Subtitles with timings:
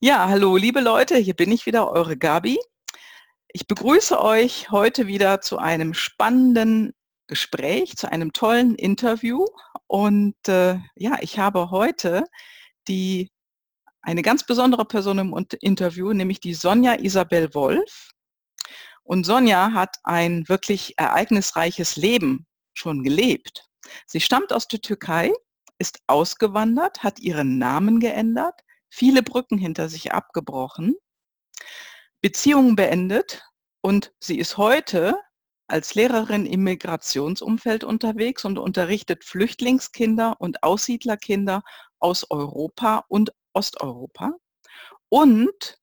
[0.00, 2.58] Ja, hallo liebe Leute, hier bin ich wieder, eure Gabi.
[3.48, 6.92] Ich begrüße euch heute wieder zu einem spannenden
[7.28, 9.46] Gespräch, zu einem tollen Interview.
[9.86, 12.24] Und äh, ja, ich habe heute
[12.88, 13.30] die,
[14.02, 18.10] eine ganz besondere Person im Interview, nämlich die Sonja Isabel Wolf.
[19.02, 23.64] Und Sonja hat ein wirklich ereignisreiches Leben schon gelebt.
[24.06, 25.32] Sie stammt aus der Türkei,
[25.78, 28.60] ist ausgewandert, hat ihren Namen geändert,
[28.96, 30.96] viele Brücken hinter sich abgebrochen,
[32.22, 33.42] Beziehungen beendet
[33.82, 35.20] und sie ist heute
[35.68, 41.62] als Lehrerin im Migrationsumfeld unterwegs und unterrichtet Flüchtlingskinder und Aussiedlerkinder
[41.98, 44.32] aus Europa und Osteuropa.
[45.10, 45.78] Und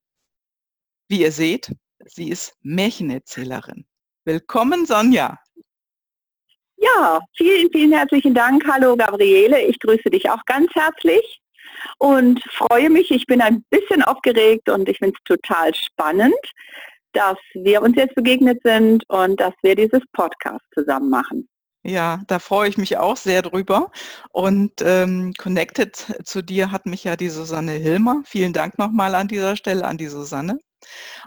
[1.08, 1.70] wie ihr seht,
[2.04, 3.86] sie ist Märchenerzählerin.
[4.24, 5.38] Willkommen, Sonja.
[6.76, 8.64] Ja, vielen, vielen herzlichen Dank.
[8.66, 9.62] Hallo, Gabriele.
[9.62, 11.43] Ich grüße dich auch ganz herzlich
[11.98, 13.10] und freue mich.
[13.10, 16.34] Ich bin ein bisschen aufgeregt und ich finde es total spannend,
[17.12, 21.48] dass wir uns jetzt begegnet sind und dass wir dieses Podcast zusammen machen.
[21.86, 23.90] Ja, da freue ich mich auch sehr drüber.
[24.32, 28.22] Und ähm, connected zu dir hat mich ja die Susanne Hilmer.
[28.24, 30.58] Vielen Dank nochmal an dieser Stelle an die Susanne.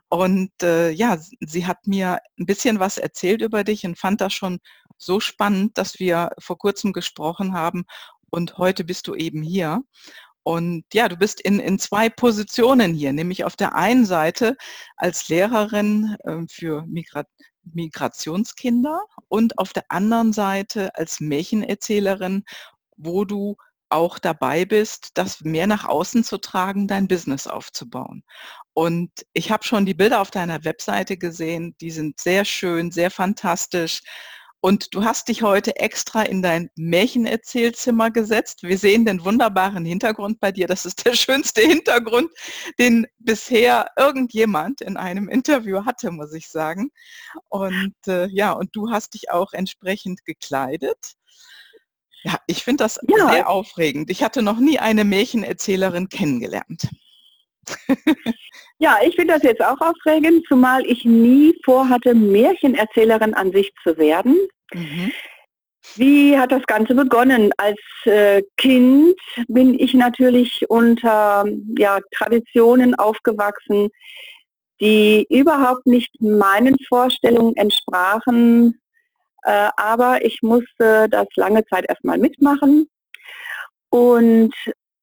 [0.09, 4.33] Und äh, ja, sie hat mir ein bisschen was erzählt über dich und fand das
[4.33, 4.59] schon
[4.97, 7.85] so spannend, dass wir vor kurzem gesprochen haben
[8.29, 9.81] und heute bist du eben hier.
[10.47, 14.55] Und ja, du bist in, in zwei Positionen hier, nämlich auf der einen Seite
[14.95, 17.25] als Lehrerin äh, für Migra
[17.63, 22.45] Migrationskinder und auf der anderen Seite als Märchenerzählerin,
[22.95, 23.57] wo du
[23.89, 28.23] auch dabei bist, das mehr nach außen zu tragen, dein Business aufzubauen.
[28.71, 33.11] Und ich habe schon die Bilder auf deiner Webseite gesehen, die sind sehr schön, sehr
[33.11, 34.01] fantastisch.
[34.59, 38.63] Und du hast dich heute extra in dein Märchenerzählzimmer gesetzt.
[38.63, 40.67] Wir sehen den wunderbaren Hintergrund bei dir.
[40.67, 42.31] Das ist der schönste Hintergrund,
[42.79, 46.89] den bisher irgendjemand in einem Interview hatte, muss ich sagen.
[47.49, 51.13] Und äh, ja, und du hast dich auch entsprechend gekleidet.
[52.23, 53.29] Ja, ich finde das ja.
[53.29, 54.09] sehr aufregend.
[54.09, 56.89] Ich hatte noch nie eine Märchenerzählerin kennengelernt.
[58.79, 63.97] Ja, ich finde das jetzt auch aufregend, zumal ich nie vorhatte, Märchenerzählerin an sich zu
[63.97, 64.37] werden.
[64.73, 65.11] Mhm.
[65.95, 67.51] Wie hat das Ganze begonnen?
[67.57, 69.15] Als äh, Kind
[69.47, 71.45] bin ich natürlich unter
[71.77, 73.89] ja, Traditionen aufgewachsen,
[74.79, 78.79] die überhaupt nicht meinen Vorstellungen entsprachen.
[79.43, 82.87] Äh, aber ich musste das lange Zeit erstmal mitmachen.
[83.89, 84.53] Und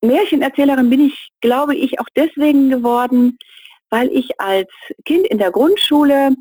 [0.03, 3.39] Märchenerzählerin bin ich, glaube ich, auch deswegen geworden,
[3.91, 4.69] weil ich als
[5.05, 6.35] Kind in der Grundschule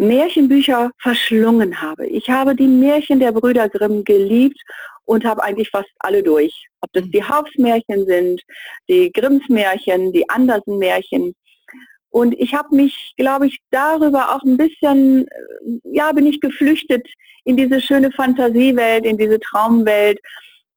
[0.00, 2.06] Märchenbücher verschlungen habe.
[2.06, 4.60] Ich habe die Märchen der Brüder Grimm geliebt
[5.04, 6.68] und habe eigentlich fast alle durch.
[6.80, 8.42] Ob das die Haufsmärchen sind,
[8.88, 11.34] die Grimms Märchen, die Andersen Märchen.
[12.08, 17.06] Und ich habe mich, glaube ich, darüber auch ein bisschen, äh, ja, bin ich geflüchtet
[17.44, 20.18] in diese schöne Fantasiewelt, in diese Traumwelt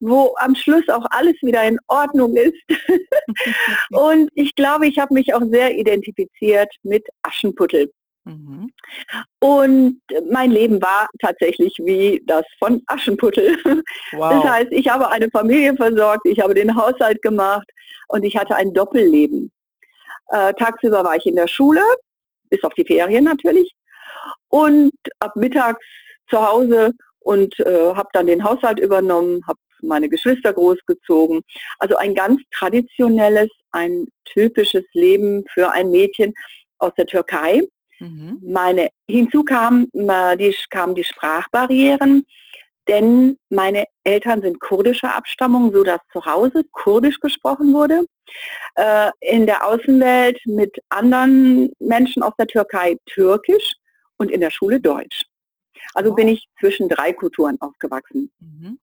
[0.05, 2.61] wo am Schluss auch alles wieder in Ordnung ist.
[3.91, 7.89] und ich glaube, ich habe mich auch sehr identifiziert mit Aschenputtel.
[8.25, 8.71] Mhm.
[9.39, 10.01] Und
[10.31, 13.57] mein Leben war tatsächlich wie das von Aschenputtel.
[14.13, 14.43] Wow.
[14.43, 17.67] Das heißt, ich habe eine Familie versorgt, ich habe den Haushalt gemacht
[18.07, 19.51] und ich hatte ein Doppelleben.
[20.29, 21.81] Äh, tagsüber war ich in der Schule,
[22.49, 23.73] bis auf die Ferien natürlich,
[24.49, 25.83] und ab mittags
[26.29, 31.41] zu Hause und äh, habe dann den Haushalt übernommen, habe meine Geschwister großgezogen.
[31.79, 36.33] Also ein ganz traditionelles, ein typisches Leben für ein Mädchen
[36.77, 37.63] aus der Türkei.
[38.03, 38.39] Mhm.
[38.41, 42.25] Meine, hinzu kamen die, kamen die Sprachbarrieren,
[42.87, 48.05] denn meine Eltern sind kurdischer Abstammung, so dass zu Hause kurdisch gesprochen wurde.
[48.75, 53.73] Äh, in der Außenwelt mit anderen Menschen aus der Türkei türkisch
[54.17, 55.23] und in der Schule Deutsch.
[55.93, 56.15] Also oh.
[56.15, 58.31] bin ich zwischen drei Kulturen aufgewachsen.
[58.39, 58.79] Mhm.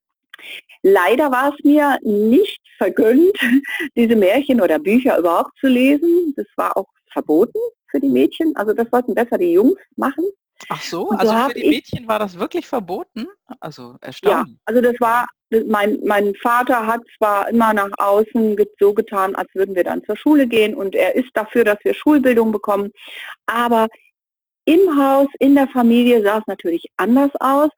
[0.82, 3.36] Leider war es mir nicht vergönnt,
[3.96, 6.32] diese Märchen oder Bücher überhaupt zu lesen.
[6.36, 7.58] Das war auch verboten
[7.90, 8.54] für die Mädchen.
[8.56, 10.24] Also das wollten besser die Jungs machen.
[10.68, 13.26] Ach so, so also für die Mädchen war das wirklich verboten?
[13.60, 14.54] Also erstaunlich.
[14.56, 15.26] Ja, also das war,
[15.66, 20.16] mein, mein Vater hat zwar immer nach außen so getan, als würden wir dann zur
[20.16, 22.90] Schule gehen und er ist dafür, dass wir Schulbildung bekommen,
[23.46, 23.88] aber
[24.66, 27.70] im Haus, in der Familie sah es natürlich anders aus.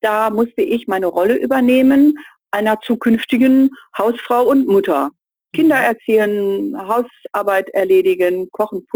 [0.00, 2.18] Da musste ich meine Rolle übernehmen
[2.50, 5.10] einer zukünftigen Hausfrau und Mutter.
[5.52, 5.84] Kinder mhm.
[5.84, 8.86] erziehen, Hausarbeit erledigen, kochen,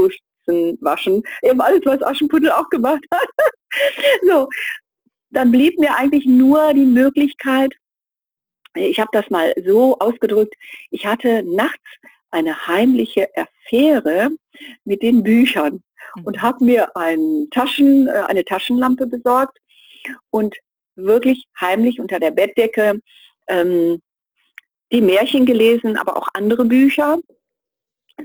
[0.44, 3.28] putzen, waschen, eben alles, was Aschenputtel auch gemacht hat.
[4.22, 4.48] so,
[5.30, 7.74] dann blieb mir eigentlich nur die Möglichkeit,
[8.76, 10.54] ich habe das mal so ausgedrückt,
[10.90, 11.82] ich hatte nachts
[12.30, 14.30] eine heimliche Atmosphäre
[14.84, 15.82] mit den Büchern
[16.24, 16.42] und mhm.
[16.42, 19.58] habe mir ein Taschen, äh, eine Taschenlampe besorgt
[20.30, 20.54] und
[20.96, 23.00] wirklich heimlich unter der Bettdecke
[23.48, 24.00] ähm,
[24.92, 27.18] die Märchen gelesen, aber auch andere Bücher,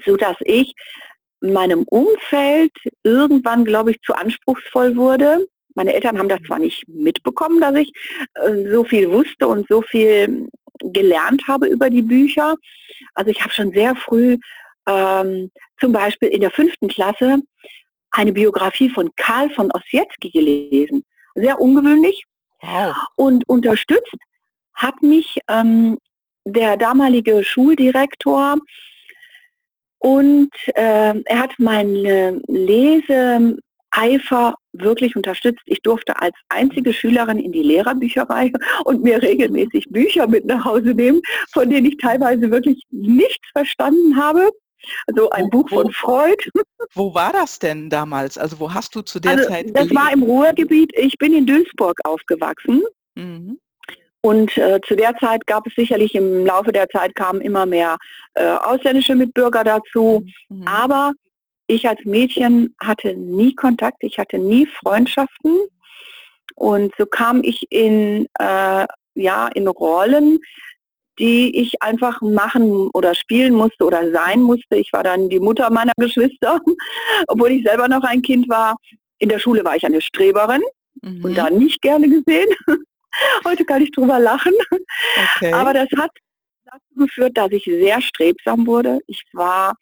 [0.05, 0.73] so dass ich
[1.41, 2.71] meinem Umfeld
[3.03, 5.47] irgendwann, glaube ich, zu anspruchsvoll wurde.
[5.75, 7.91] Meine Eltern haben das zwar nicht mitbekommen, dass ich
[8.35, 10.47] äh, so viel wusste und so viel
[10.79, 12.55] gelernt habe über die Bücher.
[13.13, 14.37] Also ich habe schon sehr früh
[14.87, 17.39] ähm, zum Beispiel in der fünften Klasse
[18.11, 21.03] eine Biografie von Karl von Ossietzky gelesen.
[21.35, 22.23] Sehr ungewöhnlich.
[22.61, 22.95] Wow.
[23.15, 24.15] Und unterstützt
[24.73, 25.97] hat mich ähm,
[26.45, 28.57] der damalige Schuldirektor
[29.99, 35.61] und äh, er hat meinen Leseeifer wirklich unterstützt.
[35.65, 38.51] Ich durfte als einzige Schülerin in die Lehrerbücherei
[38.85, 44.15] und mir regelmäßig Bücher mit nach Hause nehmen, von denen ich teilweise wirklich nichts verstanden
[44.15, 44.49] habe.
[45.07, 46.37] Also ein wo, Buch von Freud.
[46.93, 48.37] Wo war das denn damals?
[48.37, 49.95] Also wo hast du zu der also, Zeit Das gelebt?
[49.95, 50.91] war im Ruhrgebiet.
[50.95, 52.83] Ich bin in Duisburg aufgewachsen.
[53.15, 53.59] Mhm.
[54.21, 57.97] Und äh, zu der Zeit gab es sicherlich im Laufe der Zeit kamen immer mehr
[58.33, 60.25] äh, ausländische Mitbürger dazu.
[60.49, 60.67] Mhm.
[60.67, 61.13] Aber
[61.67, 65.57] ich als Mädchen hatte nie Kontakt, ich hatte nie Freundschaften.
[66.55, 68.85] Und so kam ich in, äh,
[69.15, 70.39] ja, in Rollen,
[71.19, 74.77] die ich einfach machen oder spielen musste oder sein musste.
[74.77, 76.59] Ich war dann die Mutter meiner Geschwister,
[77.27, 78.75] obwohl ich selber noch ein Kind war.
[79.19, 80.61] In der Schule war ich eine Streberin
[81.01, 81.23] mhm.
[81.23, 82.49] und da nicht gerne gesehen.
[83.45, 84.53] Heute kann ich drüber lachen.
[85.35, 85.53] Okay.
[85.53, 86.11] Aber das hat
[86.65, 88.99] dazu geführt, dass ich sehr strebsam wurde.
[89.07, 89.75] Ich war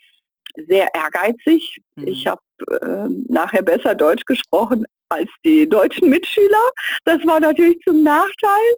[0.68, 1.82] sehr ehrgeizig.
[1.96, 2.08] Mhm.
[2.08, 2.42] Ich habe
[2.82, 6.72] äh, nachher besser Deutsch gesprochen als die deutschen Mitschüler.
[7.06, 8.76] Das war natürlich zum Nachteil,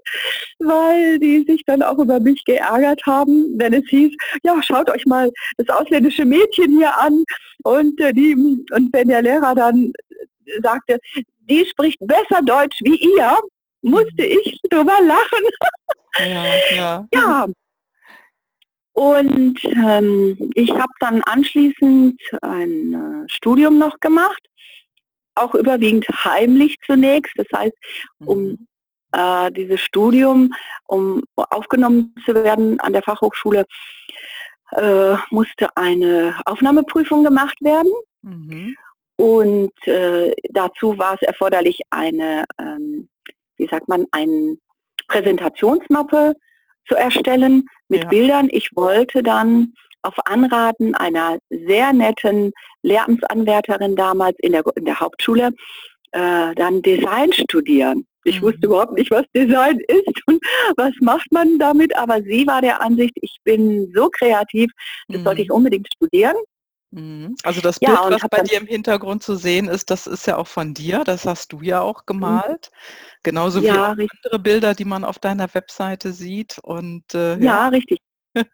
[0.60, 5.06] weil die sich dann auch über mich geärgert haben, wenn es hieß, ja, schaut euch
[5.06, 7.24] mal das ausländische Mädchen hier an.
[7.64, 9.92] Und, äh, die, und wenn der Lehrer dann
[10.62, 11.00] sagte,
[11.50, 13.38] die spricht besser Deutsch wie ihr,
[13.82, 15.46] musste ich drüber lachen.
[16.18, 17.08] Ja, ja.
[17.14, 17.48] ja.
[18.94, 24.42] Und ähm, ich habe dann anschließend ein äh, Studium noch gemacht,
[25.36, 27.32] auch überwiegend heimlich zunächst.
[27.38, 27.78] Das heißt,
[28.26, 28.68] um mhm.
[29.14, 30.54] äh, dieses Studium,
[30.86, 33.66] um aufgenommen zu werden an der Fachhochschule,
[34.72, 37.92] äh, musste eine Aufnahmeprüfung gemacht werden.
[38.22, 38.76] Mhm.
[39.16, 43.10] Und äh, dazu war es erforderlich, eine ähm,
[43.60, 44.58] wie sagt man, eine
[45.08, 46.34] Präsentationsmappe
[46.88, 48.10] zu erstellen mit ja.
[48.10, 48.48] Bildern.
[48.52, 52.52] Ich wollte dann auf Anraten einer sehr netten
[52.84, 55.52] Lehramtsanwärterin damals in der, in der Hauptschule
[56.12, 58.08] äh, dann Design studieren.
[58.24, 58.46] Ich mhm.
[58.46, 60.42] wusste überhaupt nicht, was Design ist und
[60.78, 64.72] was macht man damit, aber sie war der Ansicht, ich bin so kreativ,
[65.08, 65.24] das mhm.
[65.24, 66.36] sollte ich unbedingt studieren.
[66.92, 67.36] Mhm.
[67.44, 70.38] Also das Bild, ja, was bei dir im Hintergrund zu sehen ist, das ist ja
[70.38, 72.06] auch von dir, das hast du ja auch mhm.
[72.08, 72.72] gemalt.
[73.22, 76.58] Genauso ja, wie andere Bilder, die man auf deiner Webseite sieht.
[76.60, 77.38] Und, äh, ja.
[77.38, 78.00] ja, richtig.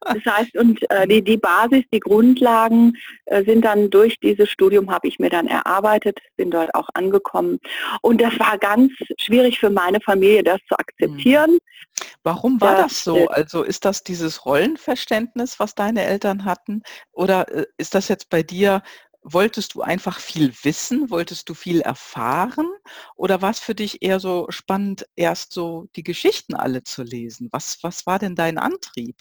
[0.01, 2.93] Das heißt, und äh, die, die Basis, die Grundlagen
[3.25, 7.59] äh, sind dann durch dieses Studium, habe ich mir dann erarbeitet, bin dort auch angekommen.
[8.01, 11.51] Und das war ganz schwierig für meine Familie, das zu akzeptieren.
[11.51, 11.59] Mhm.
[12.23, 13.27] Warum war das, das so?
[13.27, 16.81] Also ist das dieses Rollenverständnis, was deine Eltern hatten?
[17.11, 18.81] Oder äh, ist das jetzt bei dir
[19.25, 21.09] wolltest du einfach viel wissen?
[21.09, 22.67] Wolltest du viel erfahren?
[23.15, 27.49] Oder war es für dich eher so spannend, erst so die Geschichten alle zu lesen?
[27.51, 29.17] Was, was war denn dein Antrieb?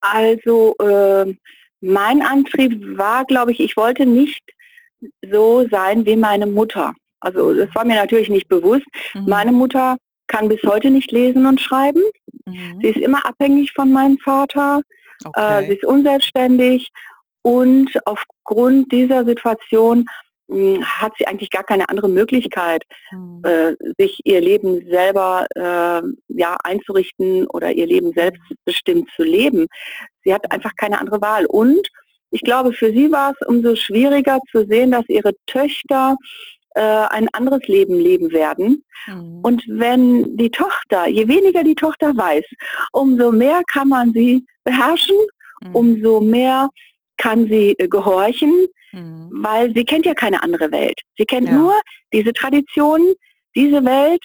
[0.00, 1.34] Also äh,
[1.80, 4.42] mein Antrieb war, glaube ich, ich wollte nicht
[5.30, 6.94] so sein wie meine Mutter.
[7.20, 8.86] Also das war mir natürlich nicht bewusst.
[9.14, 9.24] Mhm.
[9.26, 12.02] Meine Mutter kann bis heute nicht lesen und schreiben.
[12.46, 12.80] Mhm.
[12.80, 14.82] Sie ist immer abhängig von meinem Vater.
[15.24, 15.64] Okay.
[15.64, 16.88] Äh, sie ist unselbstständig
[17.42, 20.06] und aufgrund dieser Situation
[20.82, 23.42] hat sie eigentlich gar keine andere Möglichkeit, mhm.
[23.44, 29.66] äh, sich ihr Leben selber äh, ja, einzurichten oder ihr Leben selbstbestimmt zu leben.
[30.24, 31.46] Sie hat einfach keine andere Wahl.
[31.46, 31.88] Und
[32.30, 36.16] ich glaube, für sie war es umso schwieriger zu sehen, dass ihre Töchter
[36.74, 38.84] äh, ein anderes Leben leben werden.
[39.06, 39.40] Mhm.
[39.42, 42.44] Und wenn die Tochter, je weniger die Tochter weiß,
[42.92, 45.16] umso mehr kann man sie beherrschen,
[45.60, 45.74] mhm.
[45.74, 46.68] umso mehr
[47.20, 49.28] kann sie äh, gehorchen, mhm.
[49.30, 51.00] weil sie kennt ja keine andere Welt.
[51.18, 51.54] Sie kennt ja.
[51.54, 51.74] nur
[52.12, 53.00] diese Tradition,
[53.54, 54.24] diese Welt.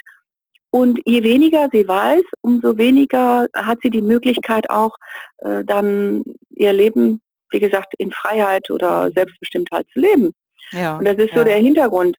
[0.72, 4.96] Und je weniger sie weiß, umso weniger hat sie die Möglichkeit auch
[5.38, 7.22] äh, dann ihr Leben,
[7.52, 10.34] wie gesagt, in Freiheit oder Selbstbestimmtheit zu leben.
[10.72, 10.98] Ja.
[10.98, 11.38] Und das ist ja.
[11.38, 12.18] so der Hintergrund.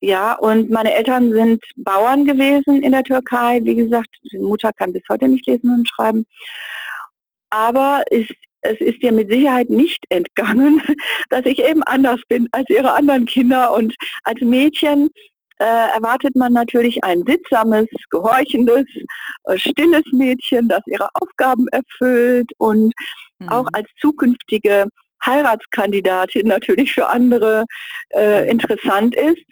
[0.00, 3.60] Ja, und meine Eltern sind Bauern gewesen in der Türkei.
[3.62, 6.26] Wie gesagt, die Mutter kann bis heute nicht lesen und schreiben.
[7.50, 10.82] Aber ist es ist dir mit Sicherheit nicht entgangen,
[11.30, 13.72] dass ich eben anders bin als ihre anderen Kinder.
[13.74, 15.10] Und als Mädchen
[15.58, 18.86] äh, erwartet man natürlich ein sittsames, gehorchendes,
[19.44, 22.92] äh, stilles Mädchen, das ihre Aufgaben erfüllt und
[23.38, 23.48] mhm.
[23.48, 24.86] auch als zukünftige
[25.24, 27.64] Heiratskandidatin natürlich für andere
[28.10, 29.42] äh, interessant ist.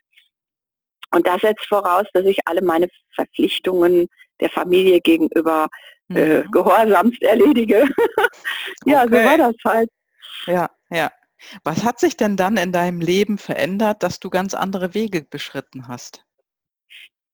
[1.13, 4.07] Und das setzt voraus, dass ich alle meine Verpflichtungen
[4.41, 5.69] der Familie gegenüber
[6.15, 6.51] äh, mhm.
[6.51, 7.89] gehorsamst erledige.
[8.85, 9.23] ja, okay.
[9.23, 9.91] so war das halt.
[10.47, 11.11] Ja, ja.
[11.65, 15.89] Was hat sich denn dann in deinem Leben verändert, dass du ganz andere Wege beschritten
[15.89, 16.25] hast?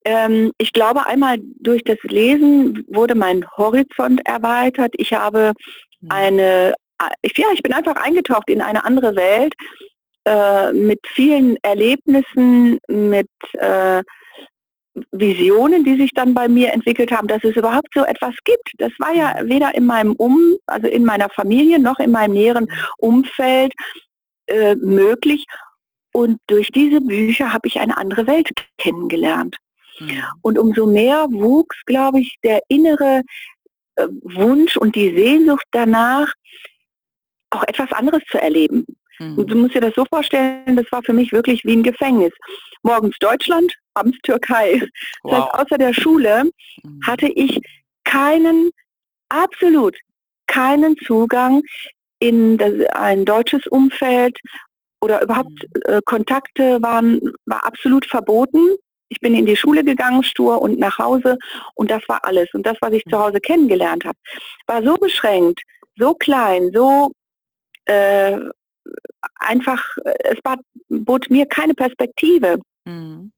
[0.04, 4.94] Ähm, ich glaube, einmal durch das Lesen wurde mein Horizont erweitert.
[4.96, 5.52] Ich habe
[6.00, 6.10] mhm.
[6.10, 6.74] eine,
[7.22, 9.54] ich, ja, ich bin einfach eingetaucht in eine andere Welt
[10.24, 14.02] äh, mit vielen Erlebnissen, mit äh,
[15.12, 18.72] Visionen, die sich dann bei mir entwickelt haben, dass es überhaupt so etwas gibt.
[18.78, 19.48] Das war ja mhm.
[19.48, 23.72] weder in meinem Um, also in meiner Familie noch in meinem näheren Umfeld
[24.46, 25.44] äh, möglich.
[26.12, 29.56] Und durch diese Bücher habe ich eine andere Welt kennengelernt.
[29.98, 30.06] Ja.
[30.06, 30.22] Mhm.
[30.42, 33.22] Und umso mehr wuchs, glaube ich, der innere
[33.96, 36.32] äh, Wunsch und die Sehnsucht danach,
[37.50, 38.84] auch etwas anderes zu erleben.
[39.18, 39.46] Mhm.
[39.46, 42.32] Du musst dir das so vorstellen, das war für mich wirklich wie ein Gefängnis.
[42.82, 44.82] Morgens Deutschland, abends Türkei.
[45.22, 45.30] Wow.
[45.30, 46.44] Das heißt, außer der Schule
[46.82, 47.00] mhm.
[47.04, 47.60] hatte ich
[48.04, 48.70] keinen,
[49.28, 49.96] absolut
[50.46, 51.62] keinen Zugang
[52.18, 54.38] in das, ein deutsches Umfeld
[55.00, 55.82] oder überhaupt mhm.
[55.84, 58.76] äh, Kontakte waren war absolut verboten.
[59.08, 61.38] Ich bin in die Schule gegangen, stur und nach Hause
[61.74, 62.48] und das war alles.
[62.54, 63.20] Und das, was ich zu mhm.
[63.20, 64.18] Hause kennengelernt habe,
[64.66, 65.60] war so beschränkt,
[65.96, 67.12] so klein, so
[67.84, 68.38] äh,
[69.36, 69.82] einfach,
[70.24, 70.56] es war,
[70.88, 72.58] bot mir keine Perspektive.
[72.84, 73.32] Mhm.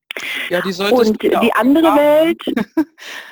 [0.48, 1.98] Ja, die und die andere haben.
[1.98, 2.42] Welt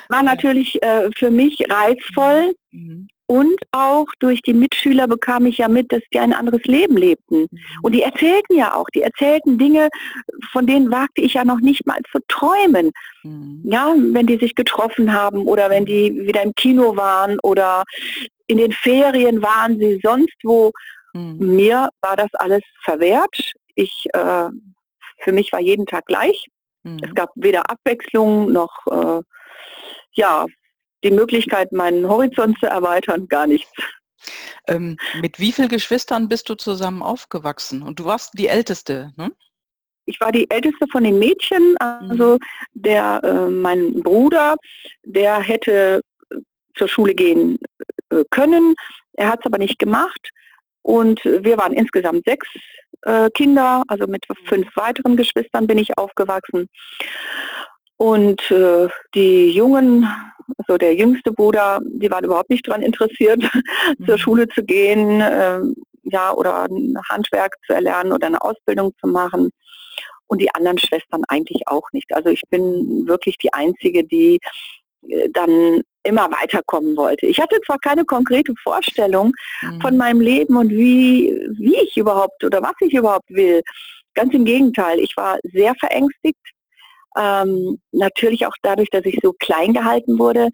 [0.09, 3.07] war natürlich äh, für mich reizvoll mhm.
[3.25, 7.41] und auch durch die Mitschüler bekam ich ja mit, dass die ein anderes Leben lebten.
[7.41, 7.59] Mhm.
[7.81, 9.89] Und die erzählten ja auch, die erzählten Dinge,
[10.51, 12.91] von denen wagte ich ja noch nicht mal zu träumen.
[13.23, 13.61] Mhm.
[13.65, 17.83] Ja, wenn die sich getroffen haben oder wenn die wieder im Kino waren oder
[18.47, 20.71] in den Ferien waren sie sonst wo
[21.17, 21.55] Mhm.
[21.55, 23.53] Mir war das alles verwehrt.
[23.75, 24.49] Ich, äh,
[25.19, 26.45] für mich war jeden Tag gleich.
[26.83, 26.99] Mhm.
[27.03, 29.21] Es gab weder Abwechslung noch äh,
[30.13, 30.45] ja,
[31.03, 33.71] die Möglichkeit, meinen Horizont zu erweitern, gar nichts.
[34.67, 37.81] Ähm, mit wie vielen Geschwistern bist du zusammen aufgewachsen?
[37.83, 39.31] Und du warst die Älteste, ne?
[40.09, 42.39] Ich war die älteste von den Mädchen, also mhm.
[42.73, 44.55] der, äh, mein Bruder,
[45.03, 46.01] der hätte
[46.75, 47.59] zur Schule gehen
[48.09, 48.73] äh, können.
[49.13, 50.31] Er hat es aber nicht gemacht.
[50.87, 52.47] Und wir waren insgesamt sechs
[53.01, 56.69] äh, Kinder, also mit fünf weiteren Geschwistern bin ich aufgewachsen.
[57.97, 60.07] Und äh, die Jungen,
[60.59, 63.43] also der jüngste Bruder, die waren überhaupt nicht daran interessiert,
[63.97, 64.05] mhm.
[64.05, 65.59] zur Schule zu gehen, äh,
[66.03, 69.49] ja, oder ein Handwerk zu erlernen oder eine Ausbildung zu machen.
[70.27, 72.15] Und die anderen Schwestern eigentlich auch nicht.
[72.15, 74.39] Also ich bin wirklich die Einzige, die
[75.33, 77.25] dann immer weiterkommen wollte.
[77.25, 79.81] Ich hatte zwar keine konkrete Vorstellung mhm.
[79.81, 83.61] von meinem Leben und wie, wie ich überhaupt oder was ich überhaupt will.
[84.15, 86.39] Ganz im Gegenteil, ich war sehr verängstigt.
[87.17, 90.49] Ähm, natürlich auch dadurch, dass ich so klein gehalten wurde.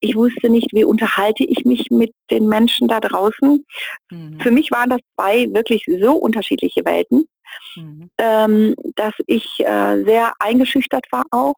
[0.00, 3.64] Ich wusste nicht, wie unterhalte ich mich mit den Menschen da draußen.
[4.10, 4.40] Mhm.
[4.40, 7.28] Für mich waren das zwei wirklich so unterschiedliche Welten,
[7.76, 8.10] mhm.
[8.18, 11.54] ähm, dass ich äh, sehr eingeschüchtert war auch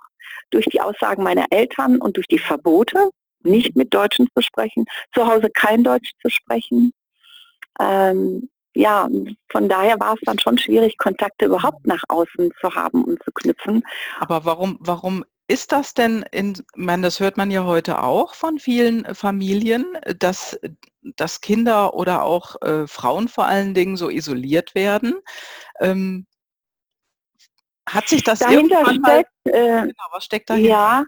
[0.50, 3.10] durch die Aussagen meiner Eltern und durch die Verbote,
[3.42, 6.92] nicht mit Deutschen zu sprechen, zu Hause kein Deutsch zu sprechen.
[7.80, 9.08] Ähm, ja,
[9.50, 13.32] von daher war es dann schon schwierig, Kontakte überhaupt nach außen zu haben und zu
[13.32, 13.82] knüpfen.
[14.20, 18.60] Aber warum, warum ist das denn, in, man, das hört man ja heute auch von
[18.60, 19.84] vielen Familien,
[20.20, 20.60] dass,
[21.16, 25.14] dass Kinder oder auch äh, Frauen vor allen Dingen so isoliert werden?
[25.80, 26.27] Ähm,
[27.88, 30.68] hat sich das dahinter steckt, mal, äh, genau, was steckt dahinter?
[30.68, 31.04] Ja,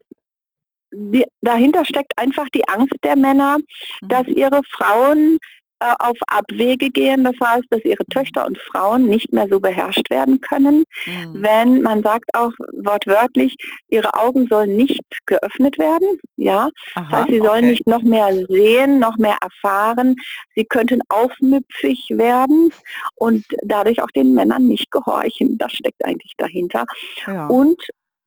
[0.93, 4.09] die, dahinter steckt einfach die Angst der Männer, mhm.
[4.09, 5.39] dass ihre Frauen
[5.81, 7.25] äh, auf Abwege gehen.
[7.25, 10.85] Das heißt, dass ihre Töchter und Frauen nicht mehr so beherrscht werden können.
[11.07, 11.43] Mhm.
[11.43, 13.57] Wenn man sagt auch wortwörtlich,
[13.89, 16.19] ihre Augen sollen nicht geöffnet werden.
[16.37, 20.17] Ja, Aha, das heißt, sie sollen nicht noch mehr sehen, noch mehr erfahren.
[20.55, 22.73] Sie könnten aufmüpfig werden
[23.17, 25.59] und dadurch auch den Männern nicht gehorchen.
[25.59, 26.85] Das steckt eigentlich dahinter.
[27.27, 27.47] Ja.
[27.47, 27.81] Und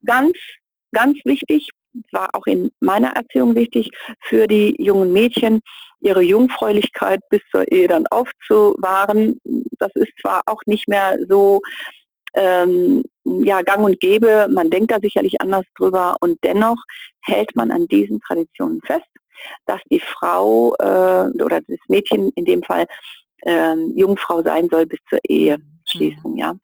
[0.06, 0.38] ganz
[0.94, 1.70] ganz wichtig,
[2.12, 3.92] war auch in meiner Erziehung wichtig,
[4.22, 5.62] für die jungen Mädchen
[6.04, 9.40] ihre Jungfräulichkeit bis zur Ehe dann aufzuwahren.
[9.80, 11.62] Das ist zwar auch nicht mehr so
[12.36, 16.78] ähm, ja, gang und gäbe, man denkt da sicherlich anders drüber und dennoch
[17.22, 19.06] hält man an diesen Traditionen fest.
[19.66, 22.86] dass die Frau äh, oder das Mädchen in dem Fall
[23.42, 26.38] äh, Jungfrau sein soll bis zur Eheschließung, mhm.
[26.38, 26.56] ja.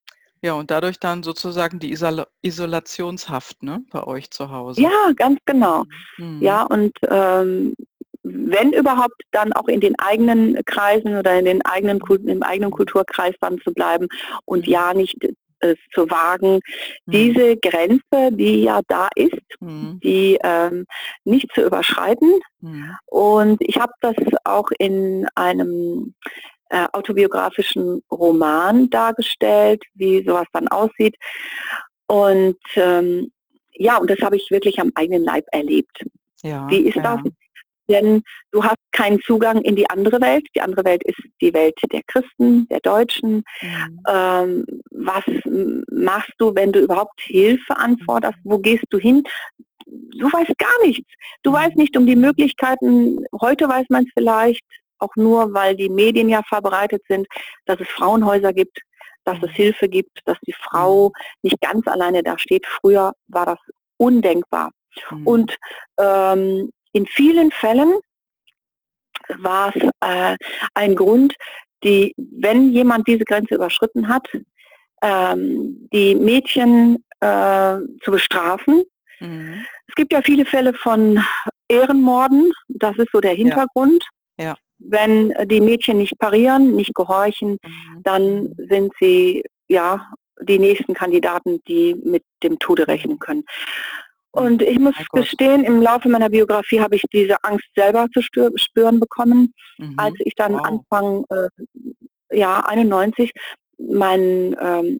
[0.41, 4.81] Ja, und dadurch dann sozusagen die Isol Isolationshaft ne, bei euch zu Hause.
[4.81, 5.83] Ja, ganz genau.
[6.17, 6.41] Mhm.
[6.41, 7.73] Ja, und ähm,
[8.31, 13.35] wenn überhaupt, dann auch in den eigenen Kreisen oder in den eigenen im eigenen Kulturkreis
[13.41, 14.07] dann zu bleiben
[14.45, 15.17] und ja nicht
[15.61, 16.59] es zu wagen,
[17.05, 17.11] mhm.
[17.11, 19.99] diese Grenze, die ja da ist, mhm.
[20.01, 20.85] die ähm,
[21.25, 22.39] nicht zu überschreiten.
[22.61, 22.95] Mhm.
[23.05, 26.13] Und ich habe das auch in einem
[26.69, 31.15] äh, autobiografischen Roman dargestellt, wie sowas dann aussieht.
[32.07, 33.31] Und ähm,
[33.73, 36.03] ja, und das habe ich wirklich am eigenen Leib erlebt.
[36.41, 37.17] Ja, wie ist ja.
[37.17, 37.31] das?
[37.89, 40.45] Denn du hast keinen Zugang in die andere Welt.
[40.55, 43.43] Die andere Welt ist die Welt der Christen, der Deutschen.
[43.61, 44.01] Mhm.
[44.07, 45.23] Ähm, was
[45.91, 48.37] machst du, wenn du überhaupt Hilfe anforderst?
[48.43, 49.23] Wo gehst du hin?
[49.85, 51.11] Du weißt gar nichts.
[51.43, 53.25] Du weißt nicht um die Möglichkeiten.
[53.41, 54.63] Heute weiß man es vielleicht,
[54.99, 57.27] auch nur, weil die Medien ja verbreitet sind,
[57.65, 58.79] dass es Frauenhäuser gibt,
[59.23, 62.65] dass es Hilfe gibt, dass die Frau nicht ganz alleine da steht.
[62.67, 63.59] Früher war das
[63.97, 64.71] undenkbar.
[65.11, 65.27] Mhm.
[65.27, 65.57] Und
[65.99, 67.93] ähm, in vielen Fällen
[69.37, 70.37] war es äh,
[70.73, 71.35] ein Grund,
[71.83, 74.27] die, wenn jemand diese Grenze überschritten hat,
[75.01, 78.83] ähm, die Mädchen äh, zu bestrafen.
[79.19, 79.65] Mhm.
[79.87, 81.23] Es gibt ja viele Fälle von
[81.67, 84.05] Ehrenmorden, das ist so der Hintergrund.
[84.37, 84.45] Ja.
[84.45, 84.55] ja.
[84.79, 88.03] Wenn die Mädchen nicht parieren, nicht gehorchen, mhm.
[88.03, 90.09] dann sind sie ja
[90.41, 93.43] die nächsten Kandidaten, die mit dem Tode rechnen können.
[94.31, 98.99] Und ich muss gestehen, im Laufe meiner Biografie habe ich diese Angst selber zu spüren
[98.99, 99.95] bekommen, mhm.
[99.97, 100.61] als ich dann wow.
[100.63, 103.31] Anfang äh, ja, 91
[103.79, 104.99] meinen, ähm,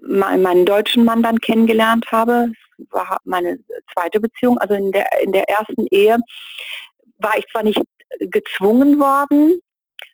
[0.00, 2.52] meinen deutschen Mann dann kennengelernt habe.
[2.78, 3.58] Das war meine
[3.92, 4.58] zweite Beziehung.
[4.58, 6.18] Also in der, in der ersten Ehe
[7.18, 7.82] war ich zwar nicht
[8.18, 9.60] gezwungen worden,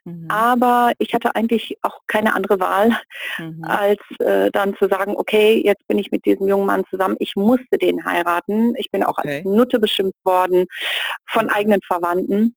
[0.08, 0.30] mhm.
[0.30, 2.98] aber ich hatte eigentlich auch keine andere Wahl,
[3.38, 3.64] mhm.
[3.64, 7.36] als äh, dann zu sagen, okay, jetzt bin ich mit diesem jungen Mann zusammen, ich
[7.36, 8.74] musste den heiraten.
[8.76, 9.38] Ich bin auch okay.
[9.38, 10.66] als Nutte beschimpft worden
[11.26, 11.50] von mhm.
[11.50, 12.54] eigenen Verwandten.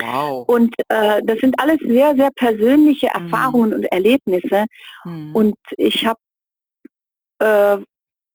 [0.00, 0.48] Wow.
[0.48, 3.24] Und äh, das sind alles sehr, sehr persönliche mhm.
[3.24, 4.66] Erfahrungen und Erlebnisse.
[5.04, 5.34] Mhm.
[5.34, 6.20] Und ich habe
[7.38, 7.78] äh,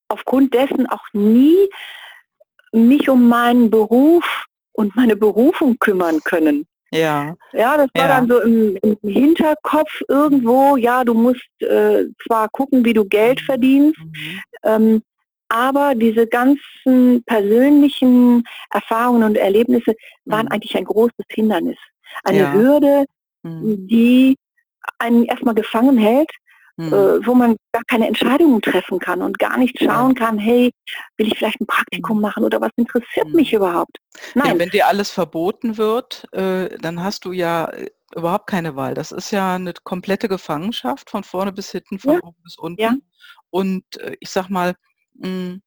[0.10, 1.56] aufgrund dessen auch nie
[2.72, 6.68] mich um meinen Beruf und meine Berufung kümmern können.
[6.92, 7.36] Ja.
[7.54, 8.08] Ja, das war ja.
[8.08, 13.42] dann so im, im, Hinterkopf irgendwo, ja, du musst äh, zwar gucken, wie du Geld
[13.42, 14.42] verdienst, mhm.
[14.64, 15.02] ähm,
[15.50, 19.96] aber diese ganzen persönlichen Erfahrungen und Erlebnisse
[20.26, 20.52] waren mhm.
[20.52, 21.78] eigentlich ein großes Hindernis.
[22.24, 22.54] Eine ja.
[22.54, 23.06] Hürde,
[23.44, 23.88] mhm.
[23.88, 24.38] die
[25.00, 26.32] einen erstmal gefangen hält
[26.78, 26.94] mhm.
[26.94, 30.72] äh, wo man gar keine Entscheidungen treffen kann und gar nicht schauen kann, hey,
[31.18, 32.22] will ich vielleicht ein Praktikum mhm.
[32.22, 33.58] machen oder was interessiert mich mhm.
[33.58, 33.98] überhaupt?
[34.36, 34.48] Nein.
[34.48, 38.94] Ja, wenn dir alles verboten wird, äh, dann hast du ja äh, überhaupt keine Wahl.
[38.94, 42.20] Das ist ja eine komplette Gefangenschaft von vorne bis hinten, von ja.
[42.24, 42.82] oben bis unten.
[42.82, 42.96] Ja.
[43.50, 44.76] Und äh, ich sag mal,
[45.16, 45.62] mh, hm,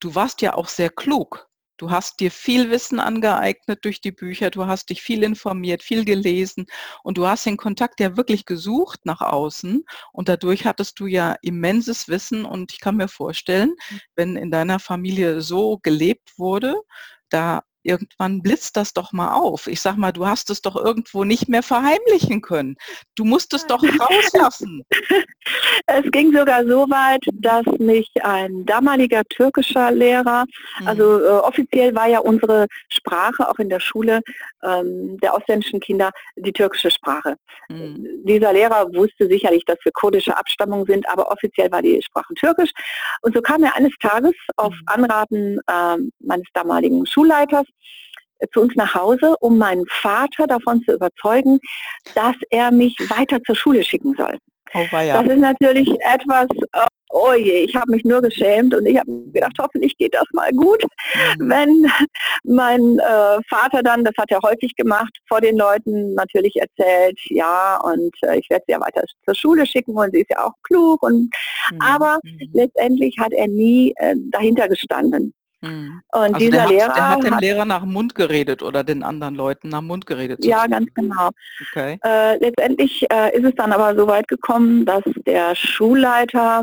[0.00, 1.49] du warst ja auch sehr klug.
[1.80, 6.04] Du hast dir viel Wissen angeeignet durch die Bücher, du hast dich viel informiert, viel
[6.04, 6.66] gelesen
[7.02, 11.36] und du hast den Kontakt ja wirklich gesucht nach außen und dadurch hattest du ja
[11.40, 14.00] immenses Wissen und ich kann mir vorstellen, mhm.
[14.14, 16.74] wenn in deiner Familie so gelebt wurde,
[17.30, 19.66] da irgendwann blitzt das doch mal auf.
[19.66, 22.76] Ich sag mal, du hast es doch irgendwo nicht mehr verheimlichen können.
[23.14, 24.82] Du musst es doch rauslassen.
[25.86, 30.44] Es ging sogar so weit, dass mich ein damaliger türkischer Lehrer,
[30.78, 30.86] mhm.
[30.86, 34.20] also äh, offiziell war ja unsere Sprache auch in der Schule
[34.62, 37.36] ähm, der ausländischen Kinder die türkische Sprache.
[37.68, 38.06] Mhm.
[38.24, 42.70] Dieser Lehrer wusste sicherlich, dass wir kurdische Abstammung sind, aber offiziell war die Sprache türkisch.
[43.22, 44.82] Und so kam er eines Tages auf mhm.
[44.86, 47.66] Anraten äh, meines damaligen Schulleiters
[48.52, 51.58] zu uns nach Hause, um meinen Vater davon zu überzeugen,
[52.14, 54.38] dass er mich weiter zur Schule schicken soll.
[54.72, 54.86] Oh.
[54.92, 59.10] Das ist natürlich etwas, äh, oh je, ich habe mich nur geschämt und ich habe
[59.32, 60.82] gedacht, hoffentlich geht das mal gut.
[61.38, 61.50] Mhm.
[61.50, 61.86] Wenn
[62.44, 67.80] mein äh, Vater dann, das hat er häufig gemacht, vor den Leuten natürlich erzählt, ja,
[67.82, 70.54] und äh, ich werde sie ja weiter zur Schule schicken und sie ist ja auch
[70.62, 71.02] klug.
[71.02, 71.30] Und,
[71.72, 71.80] mhm.
[71.80, 72.50] Aber mhm.
[72.52, 75.34] letztendlich hat er nie äh, dahinter gestanden.
[75.62, 76.02] Mhm.
[76.12, 76.94] Und also dieser der hat, Lehrer.
[76.94, 79.88] Der hat dem hat, Lehrer nach dem Mund geredet oder den anderen Leuten nach dem
[79.88, 80.44] Mund geredet.
[80.44, 81.30] Ja, ganz genau.
[81.70, 81.98] Okay.
[82.02, 86.62] Äh, letztendlich äh, ist es dann aber so weit gekommen, dass der Schulleiter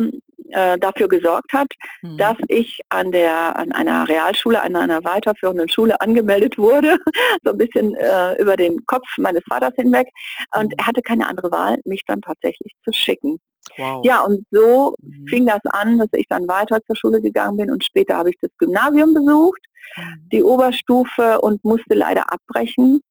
[0.52, 1.68] äh, dafür gesorgt hat,
[2.02, 2.18] mhm.
[2.18, 6.98] dass ich an der an einer Realschule, an einer weiterführenden Schule angemeldet wurde,
[7.44, 10.08] so ein bisschen äh, über den Kopf meines Vaters hinweg.
[10.56, 13.40] Und er hatte keine andere Wahl, mich dann tatsächlich zu schicken.
[13.78, 14.04] Wow.
[14.06, 15.28] Ja, und so mhm.
[15.28, 18.38] fing das an, dass ich dann weiter zur Schule gegangen bin und später habe ich
[18.42, 19.62] das Gymnasium besucht,
[19.98, 20.30] mhm.
[20.32, 23.02] die Oberstufe und musste leider abbrechen,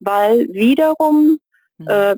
[0.00, 1.38] weil wiederum
[1.78, 1.88] mhm.
[1.88, 2.16] äh,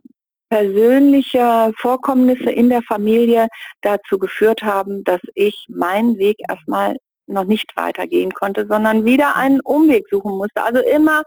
[0.49, 3.49] persönliche Vorkommnisse in der Familie
[3.81, 9.61] dazu geführt haben, dass ich meinen Weg erstmal noch nicht weitergehen konnte, sondern wieder einen
[9.61, 10.63] Umweg suchen musste.
[10.63, 11.23] Also immer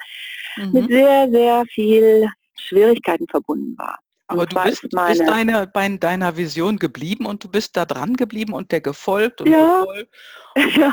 [0.55, 0.71] mhm.
[0.71, 3.97] mit sehr, sehr viel Schwierigkeiten verbunden war.
[4.29, 5.17] Aber du bist, meine...
[5.17, 9.41] bist deine, bei deiner Vision geblieben und du bist da dran geblieben und der gefolgt
[9.41, 9.81] und ja.
[9.81, 10.15] gefolgt.
[10.75, 10.91] Ja.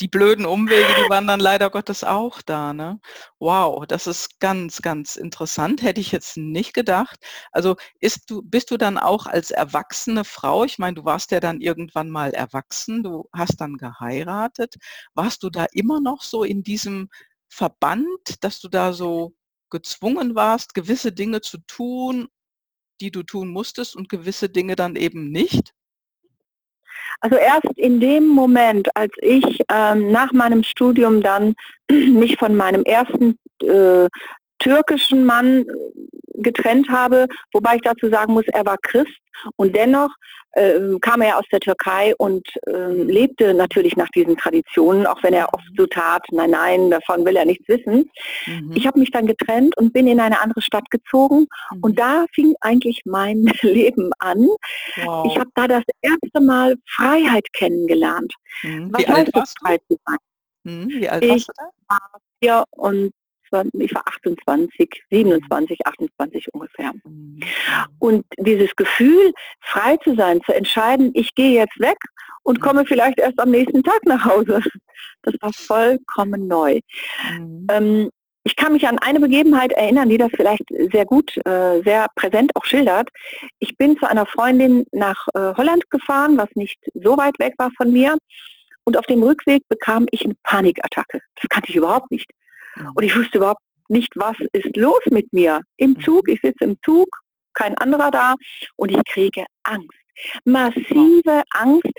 [0.00, 2.72] Die blöden Umwege, die waren dann leider Gottes auch da.
[2.72, 2.98] Ne?
[3.38, 5.82] Wow, das ist ganz, ganz interessant.
[5.82, 7.20] Hätte ich jetzt nicht gedacht.
[7.52, 11.38] Also ist du, bist du dann auch als erwachsene Frau, ich meine, du warst ja
[11.38, 14.74] dann irgendwann mal erwachsen, du hast dann geheiratet.
[15.14, 17.08] Warst du da immer noch so in diesem
[17.48, 19.32] Verband, dass du da so
[19.70, 22.28] gezwungen warst, gewisse Dinge zu tun
[23.00, 25.72] die du tun musstest und gewisse Dinge dann eben nicht?
[27.20, 31.54] Also erst in dem Moment, als ich ähm, nach meinem Studium dann
[31.90, 34.08] mich von meinem ersten äh,
[34.64, 35.66] türkischen Mann
[36.36, 39.18] getrennt habe, wobei ich dazu sagen muss, er war Christ
[39.56, 40.10] und dennoch
[40.52, 45.34] äh, kam er aus der Türkei und äh, lebte natürlich nach diesen Traditionen, auch wenn
[45.34, 48.10] er oft so tat, nein, nein, davon will er nichts wissen.
[48.46, 48.72] Mhm.
[48.74, 51.78] Ich habe mich dann getrennt und bin in eine andere Stadt gezogen mhm.
[51.82, 54.48] und da fing eigentlich mein Leben an.
[55.04, 55.26] Wow.
[55.26, 58.32] Ich habe da das erste Mal Freiheit kennengelernt.
[58.62, 58.92] Mhm.
[58.92, 60.18] Was Wie heißt es, frei zu sein?
[60.64, 61.64] Wie alt warst du da?
[61.88, 63.12] War vier und
[63.78, 66.92] ich war 28, 27, 28 ungefähr.
[67.98, 71.98] Und dieses Gefühl, frei zu sein, zu entscheiden, ich gehe jetzt weg
[72.42, 74.62] und komme vielleicht erst am nächsten Tag nach Hause,
[75.22, 76.80] das war vollkommen neu.
[77.38, 77.66] Mhm.
[77.70, 78.10] Ähm,
[78.46, 82.54] ich kann mich an eine Begebenheit erinnern, die das vielleicht sehr gut, äh, sehr präsent
[82.54, 83.08] auch schildert.
[83.58, 87.70] Ich bin zu einer Freundin nach äh, Holland gefahren, was nicht so weit weg war
[87.76, 88.18] von mir.
[88.84, 91.20] Und auf dem Rückweg bekam ich eine Panikattacke.
[91.36, 92.30] Das kannte ich überhaupt nicht.
[92.94, 95.60] Und ich wusste überhaupt nicht, was ist los mit mir.
[95.76, 96.00] Im mhm.
[96.00, 97.08] Zug, ich sitze im Zug,
[97.52, 98.34] kein anderer da
[98.76, 99.98] und ich kriege Angst.
[100.44, 101.92] Massive Angst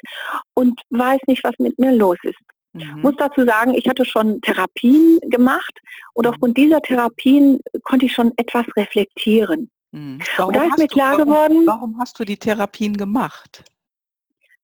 [0.54, 2.40] und weiß nicht, was mit mir los ist.
[2.74, 3.02] Mhm.
[3.02, 5.80] Muss dazu sagen, ich hatte schon Therapien gemacht
[6.14, 6.32] und mhm.
[6.32, 9.70] aufgrund dieser Therapien konnte ich schon etwas reflektieren.
[9.92, 10.20] Mhm.
[10.38, 11.68] Und da ist mir klar du, warum, geworden.
[11.68, 13.64] Warum hast du die Therapien gemacht?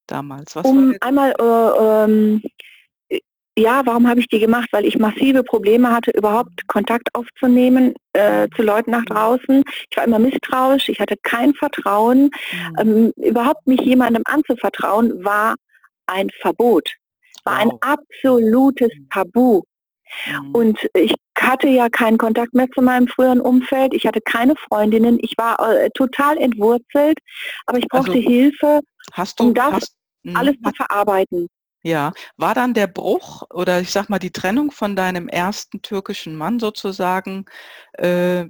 [0.07, 0.55] Damals.
[0.55, 2.41] Was um einmal äh, ähm,
[3.57, 4.69] ja, warum habe ich die gemacht?
[4.71, 9.63] Weil ich massive Probleme hatte, überhaupt Kontakt aufzunehmen äh, zu Leuten nach draußen.
[9.89, 12.29] Ich war immer misstrauisch, ich hatte kein Vertrauen.
[12.51, 12.79] Mhm.
[12.79, 15.55] Ähm, überhaupt mich jemandem anzuvertrauen, war
[16.07, 16.89] ein Verbot,
[17.43, 17.73] war wow.
[17.73, 18.89] ein absolutes.
[19.11, 19.61] Tabu.
[20.27, 20.51] Mhm.
[20.51, 23.93] Und ich hatte ja keinen Kontakt mehr zu meinem früheren Umfeld.
[23.93, 25.17] Ich hatte keine Freundinnen.
[25.21, 27.17] Ich war äh, total entwurzelt,
[27.65, 28.81] aber ich brauchte also, Hilfe,
[29.37, 30.35] du, um das hast, mhm.
[30.37, 31.47] alles zu verarbeiten.
[31.83, 36.35] Ja, war dann der Bruch oder ich sag mal die Trennung von deinem ersten türkischen
[36.35, 37.45] Mann sozusagen
[37.93, 38.45] äh,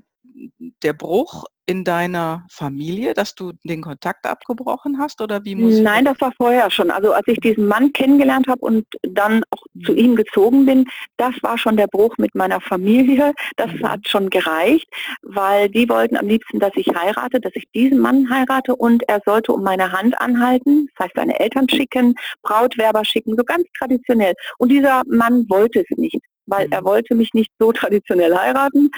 [0.84, 6.04] der Bruch in deiner Familie, dass du den Kontakt abgebrochen hast oder wie muss Nein,
[6.04, 6.92] das war vorher schon.
[6.92, 11.34] Also als ich diesen Mann kennengelernt habe und dann auch zu ihm gezogen bin, das
[11.42, 13.34] war schon der Bruch mit meiner Familie.
[13.56, 13.88] Das mhm.
[13.88, 14.90] hat schon gereicht,
[15.22, 19.22] weil die wollten am liebsten, dass ich heirate, dass ich diesen Mann heirate und er
[19.26, 24.34] sollte um meine Hand anhalten, das heißt seine Eltern schicken, Brautwerber schicken, so ganz traditionell.
[24.58, 26.20] Und dieser Mann wollte es nicht
[26.52, 26.86] weil er mhm.
[26.86, 28.92] wollte mich nicht so traditionell heiraten.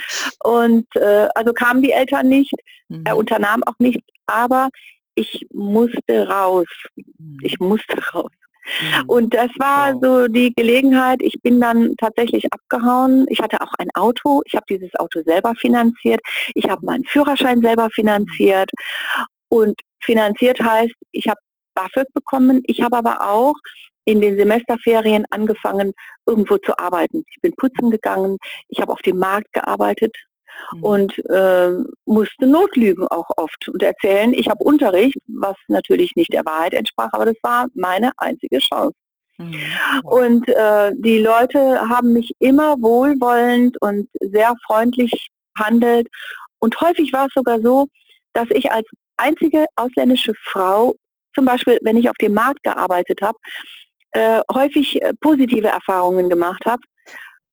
[0.43, 2.53] Und äh, also kamen die Eltern nicht,
[2.89, 3.03] mhm.
[3.05, 4.69] er unternahm auch nichts, aber
[5.15, 6.67] ich musste raus.
[6.95, 7.37] Mhm.
[7.43, 8.31] Ich musste raus.
[8.65, 9.09] Mhm.
[9.09, 10.01] Und das war wow.
[10.03, 13.25] so die Gelegenheit, ich bin dann tatsächlich abgehauen.
[13.29, 16.21] Ich hatte auch ein Auto, ich habe dieses Auto selber finanziert,
[16.55, 18.69] ich habe meinen Führerschein selber finanziert.
[19.49, 21.39] Und finanziert heißt, ich habe
[21.75, 23.55] BAföG bekommen, ich habe aber auch
[24.05, 25.93] in den Semesterferien angefangen,
[26.25, 27.23] irgendwo zu arbeiten.
[27.29, 28.37] Ich bin putzen gegangen,
[28.67, 30.15] ich habe auf dem Markt gearbeitet
[30.73, 30.83] mhm.
[30.83, 31.71] und äh,
[32.05, 37.09] musste notlügen auch oft und erzählen, ich habe Unterricht, was natürlich nicht der Wahrheit entsprach,
[37.13, 38.93] aber das war meine einzige Chance.
[39.37, 39.55] Mhm.
[40.03, 46.07] Und äh, die Leute haben mich immer wohlwollend und sehr freundlich behandelt.
[46.59, 47.87] Und häufig war es sogar so,
[48.33, 48.87] dass ich als
[49.17, 50.95] einzige ausländische Frau,
[51.35, 53.37] zum Beispiel wenn ich auf dem Markt gearbeitet habe,
[54.13, 56.81] äh, häufig äh, positive Erfahrungen gemacht habe.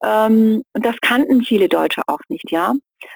[0.02, 2.74] Ähm, das kannten viele Deutsche auch nicht, ja.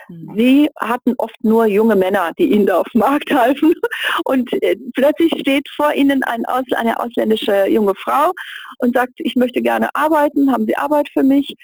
[0.08, 0.34] Mhm.
[0.36, 3.74] Sie hatten oft nur junge Männer, die ihnen da auf dem Markt halfen.
[4.24, 8.32] Und äh, plötzlich steht vor ihnen ein Aus, eine ausländische junge Frau
[8.78, 11.54] und sagt, ich möchte gerne arbeiten, haben Sie Arbeit für mich?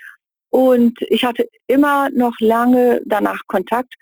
[0.51, 3.95] Und ich hatte immer noch lange danach Kontakt.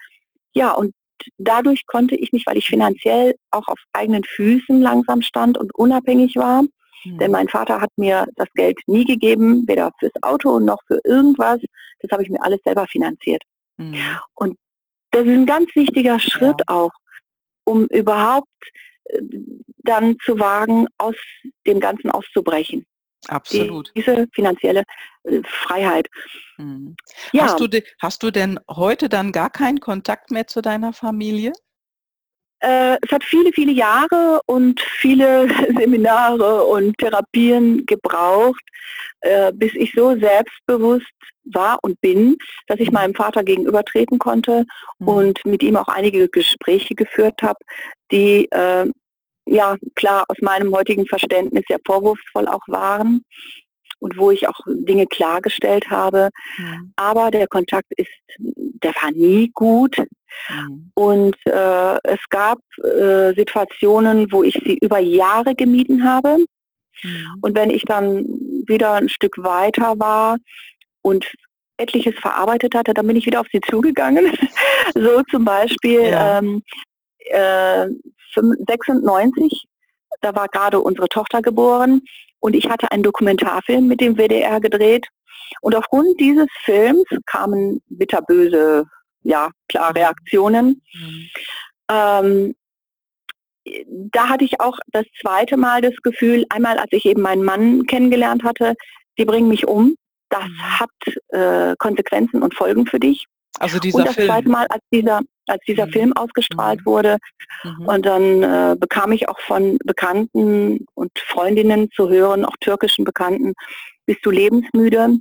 [0.55, 0.95] Ja, und
[1.37, 6.37] dadurch konnte ich mich, weil ich finanziell auch auf eigenen Füßen langsam stand und unabhängig
[6.37, 6.65] war,
[7.05, 7.19] mhm.
[7.19, 11.61] denn mein Vater hat mir das Geld nie gegeben, weder fürs Auto noch für irgendwas.
[12.01, 13.43] Das habe ich mir alles selber finanziert.
[13.77, 13.97] Mhm.
[14.35, 14.59] Und
[15.11, 16.75] das ist ein ganz wichtiger Schritt ja.
[16.75, 16.93] auch,
[17.65, 18.49] um überhaupt
[19.05, 19.21] äh,
[19.79, 21.17] dann zu wagen, aus
[21.67, 22.85] dem Ganzen auszubrechen.
[23.27, 23.89] Absolut.
[23.89, 24.85] Die, diese finanzielle
[25.25, 26.09] äh, Freiheit.
[26.57, 26.97] Mhm.
[27.33, 27.45] Ja.
[27.45, 27.69] Hast, du
[28.01, 31.53] hast du denn heute dann gar keinen Kontakt mehr zu deiner Familie?
[32.61, 38.63] Äh, es hat viele, viele Jahre und viele Seminare und Therapien gebraucht,
[39.21, 41.07] äh, bis ich so selbstbewusst
[41.45, 44.65] war und bin, dass ich meinem Vater gegenübertreten konnte
[44.99, 45.09] mhm.
[45.09, 47.59] und mit ihm auch einige Gespräche geführt habe,
[48.11, 48.91] die äh,
[49.47, 53.23] ja klar aus meinem heutigen Verständnis sehr vorwurfsvoll auch waren
[54.01, 56.31] und wo ich auch Dinge klargestellt habe.
[56.59, 56.93] Mhm.
[56.97, 59.97] Aber der Kontakt ist, der war nie gut.
[60.49, 60.91] Mhm.
[60.95, 66.39] Und äh, es gab äh, Situationen, wo ich sie über Jahre gemieden habe.
[67.03, 67.39] Mhm.
[67.41, 68.25] Und wenn ich dann
[68.67, 70.39] wieder ein Stück weiter war
[71.03, 71.27] und
[71.79, 74.37] etliches verarbeitet hatte, dann bin ich wieder auf sie zugegangen.
[74.95, 76.39] so zum Beispiel ja.
[76.39, 76.63] ähm,
[77.31, 77.87] äh,
[78.35, 79.67] 96,
[80.21, 82.03] da war gerade unsere Tochter geboren
[82.41, 85.07] und ich hatte einen Dokumentarfilm mit dem WDR gedreht.
[85.61, 88.85] Und aufgrund dieses Films kamen bitterböse,
[89.29, 90.83] ja, klar, Reaktionen.
[90.95, 91.29] Mhm.
[91.91, 92.55] Ähm,
[93.87, 97.85] da hatte ich auch das zweite Mal das Gefühl, einmal als ich eben meinen Mann
[97.87, 98.75] kennengelernt hatte,
[99.19, 99.97] die bringen mich um.
[100.31, 100.81] Das mhm.
[100.81, 100.91] hat
[101.29, 103.27] äh, Konsequenzen und Folgen für dich.
[103.59, 104.29] Also dieser und das Film.
[104.29, 105.93] zweite Mal, als dieser, als dieser mhm.
[105.93, 106.87] Film ausgestrahlt mhm.
[106.87, 107.19] wurde.
[107.65, 107.87] Mhm.
[107.87, 113.53] Und dann äh, bekam ich auch von Bekannten und Freundinnen zu hören, auch türkischen Bekannten,
[114.07, 115.19] bist du lebensmüde,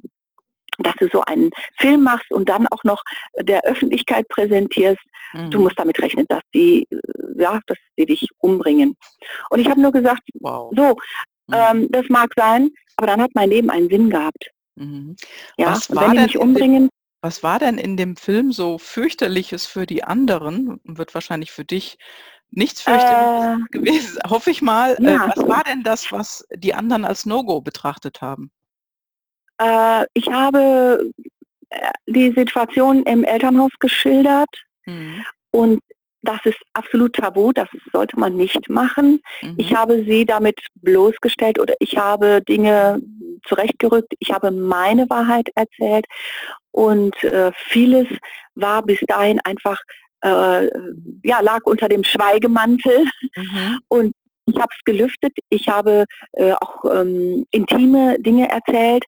[0.80, 3.02] dass du so einen Film machst und dann auch noch
[3.40, 5.02] der Öffentlichkeit präsentierst.
[5.50, 5.63] Du mhm.
[5.63, 6.98] musst damit rechnen, dass die, äh,
[7.38, 8.96] ja, dass die dich umbringen.
[9.50, 10.72] Und ich habe nur gesagt, wow.
[10.76, 10.96] so,
[11.48, 11.54] mhm.
[11.54, 14.50] ähm, das mag sein, aber dann hat mein Leben einen Sinn gehabt.
[14.76, 15.16] Mhm.
[15.58, 16.90] Ja, Was und wenn die mich umbringen,
[17.22, 20.80] was war denn in dem Film so fürchterliches für die anderen?
[20.84, 21.98] Wird wahrscheinlich für dich
[22.52, 24.96] nichts fürchterliches äh, gewesen, hoffe ich mal.
[25.00, 25.34] Äh, ja.
[25.36, 28.52] Was war denn das, was die anderen als No-Go betrachtet haben?
[29.58, 31.12] Äh, ich habe
[31.70, 34.50] äh, die Situation im Elternhaus geschildert
[34.86, 35.24] mhm.
[35.52, 35.82] und
[36.24, 39.22] das ist absolut tabu, das sollte man nicht machen.
[39.41, 39.56] Mhm.
[39.58, 43.02] Ich habe sie damit bloßgestellt oder ich habe Dinge
[43.48, 46.06] zurechtgerückt, ich habe meine Wahrheit erzählt
[46.72, 48.08] und äh, vieles
[48.56, 49.80] war bis dahin einfach,
[50.22, 50.67] äh,
[51.24, 53.80] ja, lag unter dem Schweigemantel mhm.
[53.88, 54.13] und
[54.48, 59.04] ich habe es gelüftet, ich habe äh, auch ähm, intime Dinge erzählt,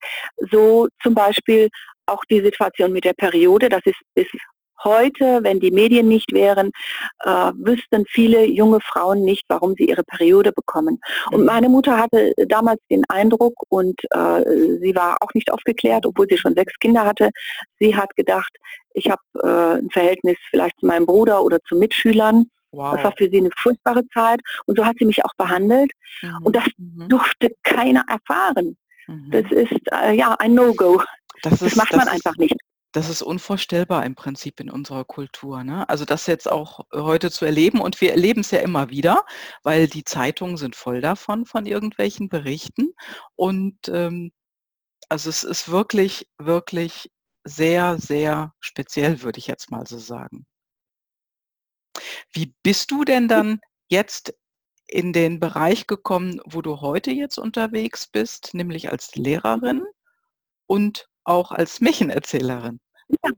[0.51, 1.69] so zum Beispiel
[2.05, 4.27] auch die Situation mit der Periode, das ist bis
[4.83, 6.71] Heute, wenn die Medien nicht wären,
[7.25, 11.01] äh, wüssten viele junge Frauen nicht, warum sie ihre Periode bekommen.
[11.31, 16.27] Und meine Mutter hatte damals den Eindruck, und äh, sie war auch nicht aufgeklärt, obwohl
[16.29, 17.31] sie schon sechs Kinder hatte,
[17.79, 18.55] sie hat gedacht,
[18.93, 22.49] ich habe äh, ein Verhältnis vielleicht zu meinem Bruder oder zu Mitschülern.
[22.71, 22.95] Wow.
[22.95, 25.91] Das war für sie eine furchtbare Zeit und so hat sie mich auch behandelt.
[26.21, 26.37] Mhm.
[26.43, 27.09] Und das mhm.
[27.09, 28.77] durfte keiner erfahren.
[29.07, 29.31] Mhm.
[29.31, 31.01] Das ist äh, ja ein No-Go.
[31.41, 32.55] Das, das, macht man das einfach nicht.
[32.91, 35.63] Das ist unvorstellbar im Prinzip in unserer Kultur.
[35.63, 35.87] Ne?
[35.89, 39.25] Also das jetzt auch heute zu erleben und wir erleben es ja immer wieder,
[39.63, 42.93] weil die Zeitungen sind voll davon, von irgendwelchen Berichten.
[43.35, 44.31] Und ähm,
[45.07, 47.11] also es ist wirklich, wirklich
[47.43, 50.45] sehr, sehr speziell, würde ich jetzt mal so sagen.
[52.31, 54.33] Wie bist du denn dann jetzt
[54.87, 59.83] in den Bereich gekommen, wo du heute jetzt unterwegs bist, nämlich als Lehrerin
[60.67, 62.79] und auch als Märchenerzählerin?
[63.23, 63.31] Ja.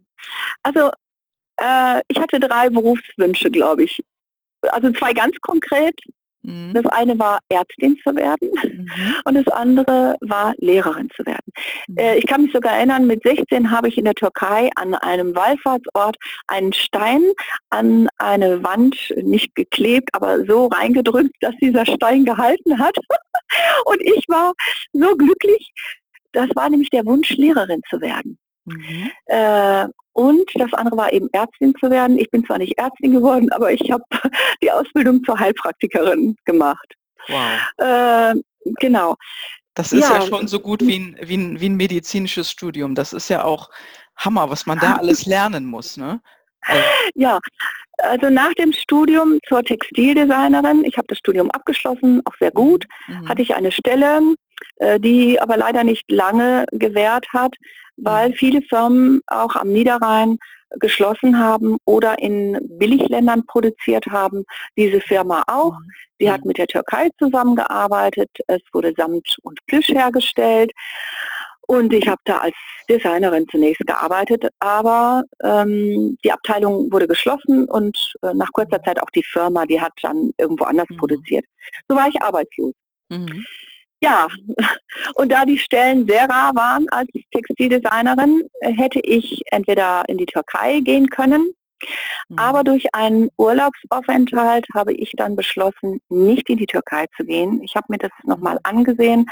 [0.64, 0.92] Also
[1.58, 4.04] äh, ich hatte drei Berufswünsche, glaube ich.
[4.62, 6.00] Also zwei ganz konkret.
[6.44, 6.74] Mhm.
[6.74, 9.16] Das eine war Ärztin zu werden mhm.
[9.26, 11.52] und das andere war Lehrerin zu werden.
[11.88, 11.98] Mhm.
[11.98, 15.36] Äh, ich kann mich sogar erinnern, mit 16 habe ich in der Türkei an einem
[15.36, 17.22] Wallfahrtsort einen Stein
[17.70, 22.98] an eine Wand nicht geklebt, aber so reingedrückt, dass dieser Stein gehalten hat.
[23.86, 24.54] und ich war
[24.94, 25.72] so glücklich,
[26.32, 28.38] das war nämlich der Wunsch, Lehrerin zu werden.
[28.66, 29.12] Mhm.
[29.26, 32.18] Äh, und das andere war eben Ärztin zu werden.
[32.18, 34.04] Ich bin zwar nicht Ärztin geworden, aber ich habe
[34.62, 36.96] die Ausbildung zur Heilpraktikerin gemacht.
[37.28, 37.78] Wow.
[37.78, 38.36] Äh,
[38.80, 39.16] genau.
[39.74, 40.20] Das ist ja.
[40.20, 42.94] ja, schon so gut wie ein, wie, ein, wie ein medizinisches Studium.
[42.94, 43.70] Das ist ja auch
[44.18, 45.96] Hammer, was man da alles lernen muss.
[45.96, 46.20] Ne?
[47.16, 47.40] Ja,
[47.98, 53.28] also nach dem Studium zur Textildesignerin, ich habe das Studium abgeschlossen, auch sehr gut, mhm.
[53.30, 54.36] hatte ich eine Stelle,
[54.78, 57.56] äh, die aber leider nicht lange gewährt hat,
[58.04, 58.34] weil mhm.
[58.34, 60.38] viele Firmen auch am Niederrhein
[60.80, 64.46] geschlossen haben oder in Billigländern produziert haben.
[64.78, 65.74] Diese Firma auch.
[65.74, 65.92] Mhm.
[66.20, 66.50] Sie hat mhm.
[66.50, 68.30] mit der Türkei zusammengearbeitet.
[68.48, 70.72] Es wurde Samt und Plüsch hergestellt.
[71.68, 72.56] Und ich habe da als
[72.90, 79.10] Designerin zunächst gearbeitet, aber ähm, die Abteilung wurde geschlossen und äh, nach kurzer Zeit auch
[79.12, 80.98] die Firma, die hat dann irgendwo anders mhm.
[80.98, 81.46] produziert.
[81.88, 82.74] So war ich arbeitslos.
[83.08, 83.46] Mhm.
[84.04, 84.28] Ja,
[85.16, 90.80] und da die Stellen sehr rar waren als Textildesignerin, hätte ich entweder in die Türkei
[90.80, 91.54] gehen können,
[92.28, 92.40] mhm.
[92.40, 97.62] aber durch einen Urlaubsaufenthalt habe ich dann beschlossen, nicht in die Türkei zu gehen.
[97.62, 99.28] Ich habe mir das nochmal angesehen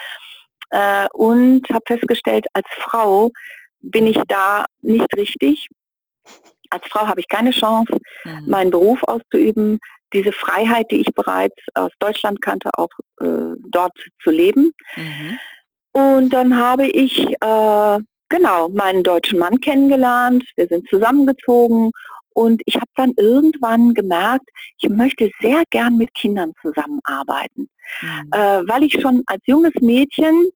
[0.69, 3.31] äh, und habe festgestellt, als Frau
[3.81, 5.67] bin ich da nicht richtig.
[6.69, 8.43] Als Frau habe ich keine Chance, mhm.
[8.45, 9.79] meinen Beruf auszuüben
[10.13, 12.89] diese Freiheit, die ich bereits aus Deutschland kannte, auch
[13.21, 14.71] äh, dort zu leben.
[14.95, 15.39] Mhm.
[15.91, 20.43] Und dann habe ich äh, genau meinen deutschen Mann kennengelernt.
[20.55, 21.91] Wir sind zusammengezogen
[22.33, 27.69] und ich habe dann irgendwann gemerkt, ich möchte sehr gern mit Kindern zusammenarbeiten,
[28.01, 28.29] mhm.
[28.31, 30.49] äh, weil ich schon als junges Mädchen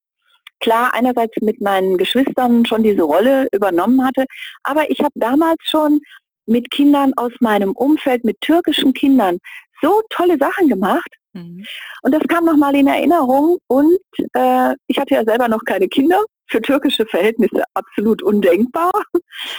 [0.59, 4.25] klar einerseits mit meinen Geschwistern schon diese Rolle übernommen hatte,
[4.63, 5.99] aber ich habe damals schon
[6.45, 9.39] mit Kindern aus meinem Umfeld, mit türkischen Kindern,
[9.81, 11.09] so tolle Sachen gemacht.
[11.33, 11.65] Mhm.
[12.01, 13.99] Und das kam nochmal in Erinnerung und
[14.33, 18.91] äh, ich hatte ja selber noch keine Kinder, für türkische Verhältnisse absolut undenkbar.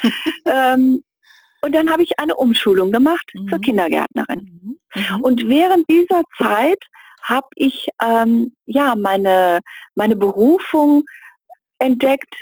[0.46, 1.02] ähm,
[1.62, 3.48] und dann habe ich eine Umschulung gemacht mhm.
[3.48, 4.78] zur Kindergärtnerin.
[4.94, 5.20] Mhm.
[5.22, 6.78] Und während dieser Zeit
[7.22, 9.60] habe ich ähm, ja meine,
[9.94, 11.04] meine Berufung
[11.78, 12.34] entdeckt,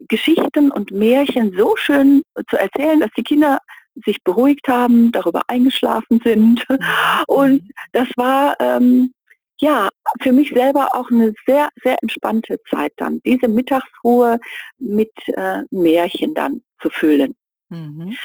[0.00, 3.58] Geschichten und Märchen so schön zu erzählen, dass die Kinder
[4.04, 6.64] sich beruhigt haben, darüber eingeschlafen sind.
[6.68, 6.78] Mhm.
[7.26, 9.12] Und das war ähm,
[9.58, 9.88] ja
[10.20, 14.38] für mich selber auch eine sehr, sehr entspannte Zeit dann, diese Mittagsruhe
[14.78, 17.34] mit äh, Märchen dann zu füllen.
[17.70, 18.16] Mhm.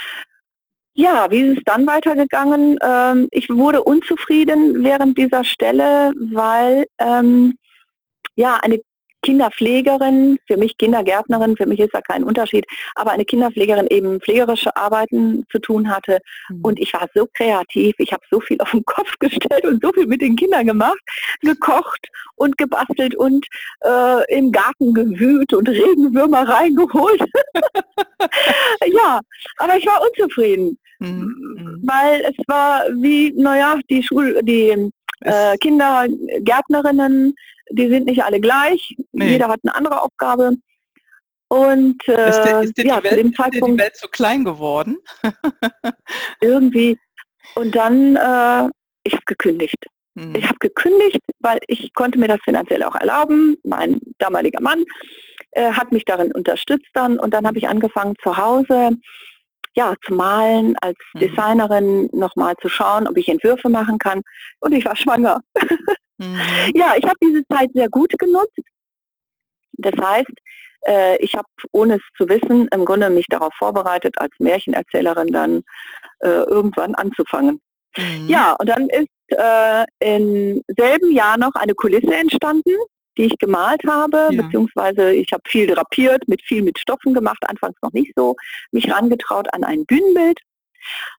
[0.93, 2.77] Ja, wie ist es dann weitergegangen?
[2.81, 7.57] Ähm, ich wurde unzufrieden während dieser Stelle, weil ähm,
[8.35, 8.81] ja eine
[9.21, 14.75] Kinderpflegerin, für mich Kindergärtnerin, für mich ist da kein Unterschied, aber eine Kinderpflegerin eben pflegerische
[14.75, 16.19] Arbeiten zu tun hatte.
[16.49, 16.61] Mhm.
[16.63, 19.91] Und ich war so kreativ, ich habe so viel auf den Kopf gestellt und so
[19.91, 20.99] viel mit den Kindern gemacht,
[21.41, 23.45] gekocht und gebastelt und
[23.85, 27.21] äh, im Garten gewühlt und Regenwürmer reingeholt.
[28.85, 29.21] ja,
[29.57, 31.81] aber ich war unzufrieden, mhm.
[31.83, 37.35] weil es war wie, naja, die Schul, die äh, Kindergärtnerinnen,
[37.71, 38.95] die sind nicht alle gleich.
[39.11, 39.31] Nee.
[39.31, 40.57] Jeder hat eine andere Aufgabe.
[41.47, 44.97] Und äh, ist, der, ist, der ja, Welt, dem Zeitpunkt, die Welt so klein geworden?
[46.41, 46.97] irgendwie.
[47.55, 48.69] Und dann, äh,
[49.03, 49.85] ich habe gekündigt.
[50.17, 50.35] Hm.
[50.35, 53.57] Ich habe gekündigt, weil ich konnte mir das finanziell auch erlauben.
[53.63, 54.85] Mein damaliger Mann
[55.51, 58.91] äh, hat mich darin unterstützt dann und dann habe ich angefangen zu Hause
[59.75, 61.19] ja, zu malen, als mhm.
[61.19, 64.21] Designerin nochmal zu schauen, ob ich Entwürfe machen kann.
[64.59, 65.41] Und ich war schwanger.
[66.17, 66.39] Mhm.
[66.75, 68.59] Ja, ich habe diese Zeit sehr gut genutzt.
[69.73, 70.31] Das heißt,
[70.85, 75.63] äh, ich habe, ohne es zu wissen, im Grunde mich darauf vorbereitet, als Märchenerzählerin dann
[76.19, 77.59] äh, irgendwann anzufangen.
[77.97, 78.27] Mhm.
[78.27, 82.75] Ja, und dann ist äh, im selben Jahr noch eine Kulisse entstanden,
[83.17, 84.41] die ich gemalt habe, ja.
[84.41, 88.35] beziehungsweise ich habe viel drapiert, mit viel mit Stoffen gemacht, anfangs noch nicht so,
[88.71, 90.39] mich rangetraut an ein Bühnenbild,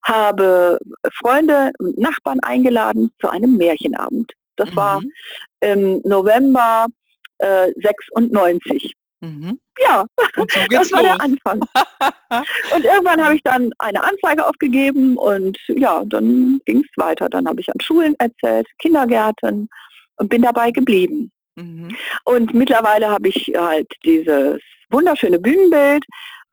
[0.05, 0.79] habe
[1.15, 4.33] Freunde und Nachbarn eingeladen zu einem Märchenabend.
[4.57, 4.77] Das mhm.
[4.77, 5.03] war
[5.61, 6.87] im November
[7.39, 8.95] äh, 96.
[9.21, 9.61] Mhm.
[9.79, 11.11] Ja, so das war los.
[11.11, 11.61] der Anfang.
[12.75, 17.29] und irgendwann habe ich dann eine Anzeige aufgegeben und ja, dann ging es weiter.
[17.29, 19.69] Dann habe ich an Schulen erzählt, Kindergärten
[20.17, 21.31] und bin dabei geblieben.
[21.57, 21.97] Mhm.
[22.25, 24.61] Und mittlerweile habe ich halt dieses
[24.91, 26.05] wunderschöne Bühnenbild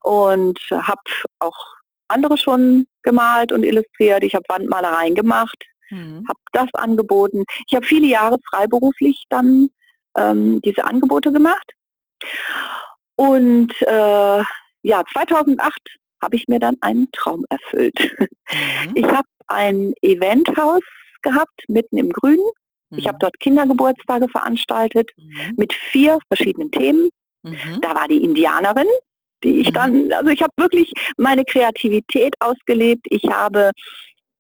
[0.02, 1.02] und habe
[1.40, 1.58] auch
[2.08, 4.24] andere schon gemalt und illustriert.
[4.24, 6.26] Ich habe Wandmalereien gemacht, mhm.
[6.28, 7.44] habe das angeboten.
[7.68, 9.70] Ich habe viele Jahre freiberuflich dann
[10.18, 11.72] ähm, diese Angebote gemacht.
[13.16, 14.44] Und äh,
[14.82, 15.74] ja, 2008
[16.22, 18.18] habe ich mir dann einen Traum erfüllt.
[18.52, 18.92] Mhm.
[18.96, 20.82] Ich habe ein Eventhaus
[21.22, 22.50] gehabt, mitten im Grünen.
[22.92, 23.20] Ich habe mhm.
[23.20, 25.56] dort Kindergeburtstage veranstaltet mhm.
[25.58, 27.10] mit vier verschiedenen Themen.
[27.44, 27.82] Mhm.
[27.82, 28.88] Da war die Indianerin,
[29.44, 29.74] die ich mhm.
[29.74, 33.06] dann, also ich habe wirklich meine Kreativität ausgelebt.
[33.10, 33.72] Ich habe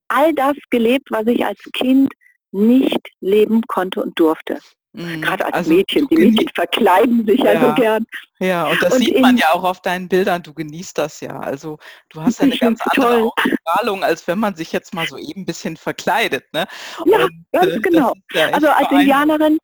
[0.07, 2.11] all das gelebt, was ich als Kind
[2.51, 4.59] nicht leben konnte und durfte.
[4.93, 5.21] Mhm.
[5.21, 8.05] Gerade als also, Mädchen, die Mädchen verkleiden sich ja, ja, so gern.
[8.39, 11.39] Ja, und das und sieht man ja auch auf deinen Bildern, du genießt das ja.
[11.39, 11.77] Also
[12.09, 15.41] du hast ja eine ganz andere Ausstrahlung, als wenn man sich jetzt mal so eben
[15.41, 16.45] ein bisschen verkleidet.
[16.53, 16.65] Ne?
[17.05, 18.13] Ja, und, ganz äh, genau.
[18.33, 19.59] Ja also als Indianerin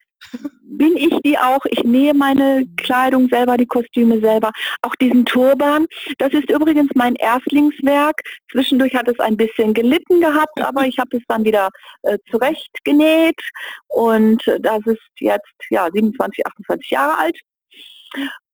[0.78, 1.64] bin ich die auch.
[1.66, 4.52] Ich nähe meine Kleidung selber, die Kostüme selber.
[4.82, 5.88] Auch diesen Turban.
[6.18, 8.22] Das ist übrigens mein Erstlingswerk.
[8.52, 11.70] Zwischendurch hat es ein bisschen gelitten gehabt, aber ich habe es dann wieder
[12.04, 13.40] äh, zurechtgenäht.
[13.88, 17.40] Und das ist jetzt ja 27, 28 Jahre alt.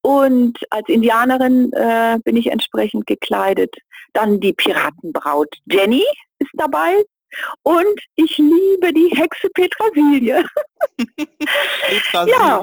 [0.02, 3.76] Und als Indianerin äh, bin ich entsprechend gekleidet.
[4.14, 6.04] Dann die Piratenbraut Jenny
[6.40, 7.04] ist dabei.
[7.64, 10.44] Und ich liebe die Hexe Petrasilie.
[12.28, 12.62] Ja.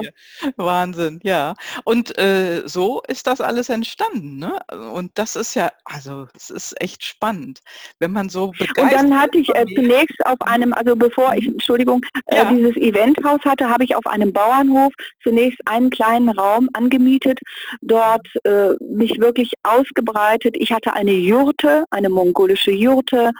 [0.57, 1.53] Wahnsinn, ja.
[1.83, 4.37] Und äh, so ist das alles entstanden.
[4.37, 4.59] Ne?
[4.93, 7.61] Und das ist ja, also es ist echt spannend,
[7.99, 11.47] wenn man so begeistert Und dann hatte ich äh, zunächst auf einem, also bevor ich,
[11.47, 12.49] Entschuldigung, äh, ja.
[12.49, 17.39] äh, dieses Eventhaus hatte, habe ich auf einem Bauernhof zunächst einen kleinen Raum angemietet,
[17.81, 20.55] dort äh, mich wirklich ausgebreitet.
[20.57, 23.31] Ich hatte eine Jurte, eine mongolische Jurte.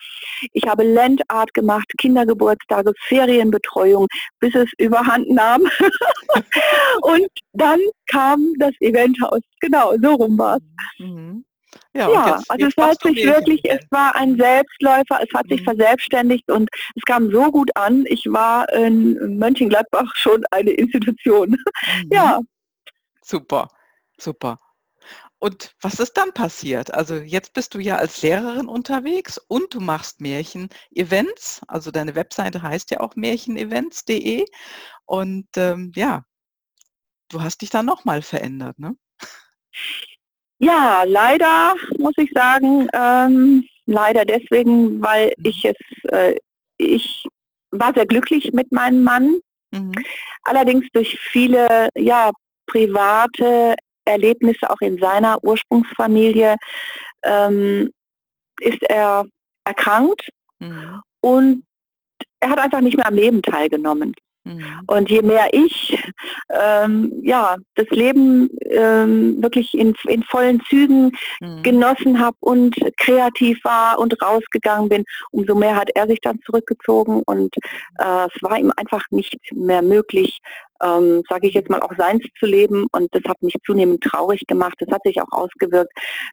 [0.53, 4.07] Ich habe Landart gemacht, Kindergeburtstage, Ferienbetreuung,
[4.39, 5.63] bis es überhand nahm.
[7.01, 9.41] und dann kam das Eventhaus.
[9.59, 11.05] Genau, so rum war es.
[11.05, 11.45] Mhm.
[11.93, 15.45] Ja, ja jetzt, also jetzt es hat sich wirklich, es war ein Selbstläufer, es hat
[15.45, 15.49] mhm.
[15.49, 18.05] sich verselbstständigt und es kam so gut an.
[18.07, 21.57] Ich war in Mönchengladbach schon eine Institution.
[22.03, 22.09] Mhm.
[22.11, 22.39] Ja.
[23.21, 23.67] Super,
[24.17, 24.57] super.
[25.39, 26.93] Und was ist dann passiert?
[26.93, 31.61] Also jetzt bist du ja als Lehrerin unterwegs und du machst Märchen-Events.
[31.67, 34.45] Also deine Webseite heißt ja auch märchenevents.de.
[35.05, 36.23] Und ähm, ja,
[37.29, 38.95] du hast dich dann nochmal verändert, ne?
[40.59, 45.45] Ja, leider muss ich sagen, ähm, leider deswegen, weil mhm.
[45.45, 46.35] ich es, äh,
[46.77, 47.25] ich
[47.71, 49.39] war sehr glücklich mit meinem Mann.
[49.71, 49.93] Mhm.
[50.43, 52.31] Allerdings durch viele ja,
[52.65, 53.75] private
[54.09, 56.55] Erlebnisse auch in seiner Ursprungsfamilie
[57.23, 57.91] ähm,
[58.61, 59.25] ist er
[59.63, 60.29] erkrankt
[60.59, 61.01] mhm.
[61.21, 61.63] und
[62.39, 64.13] er hat einfach nicht mehr am Leben teilgenommen.
[64.49, 64.81] Mhm.
[64.87, 66.01] Und je mehr ich
[66.49, 71.63] ähm, ja, das Leben ähm, wirklich in, in vollen Zügen mhm.
[71.63, 77.21] genossen habe und kreativ war und rausgegangen bin, umso mehr hat er sich dann zurückgezogen
[77.25, 77.55] und
[77.99, 80.39] äh, es war ihm einfach nicht mehr möglich,
[80.81, 82.87] ähm, sage ich jetzt mal, auch seins zu leben.
[82.91, 84.75] Und das hat mich zunehmend traurig gemacht.
[84.79, 85.91] Das hat sich auch ausgewirkt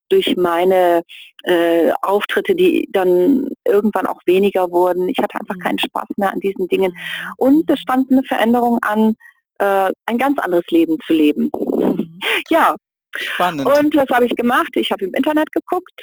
[0.08, 1.02] durch meine
[1.44, 5.08] äh, Auftritte, die dann irgendwann auch weniger wurden.
[5.08, 6.96] Ich hatte einfach keinen Spaß mehr an diesen Dingen.
[7.36, 9.16] Und es stand eine Veränderung an,
[9.58, 11.50] äh, ein ganz anderes Leben zu leben.
[11.54, 12.20] Mhm.
[12.48, 12.76] Ja.
[13.16, 13.66] Spannend.
[13.66, 14.70] Und was habe ich gemacht?
[14.74, 16.00] Ich habe im Internet geguckt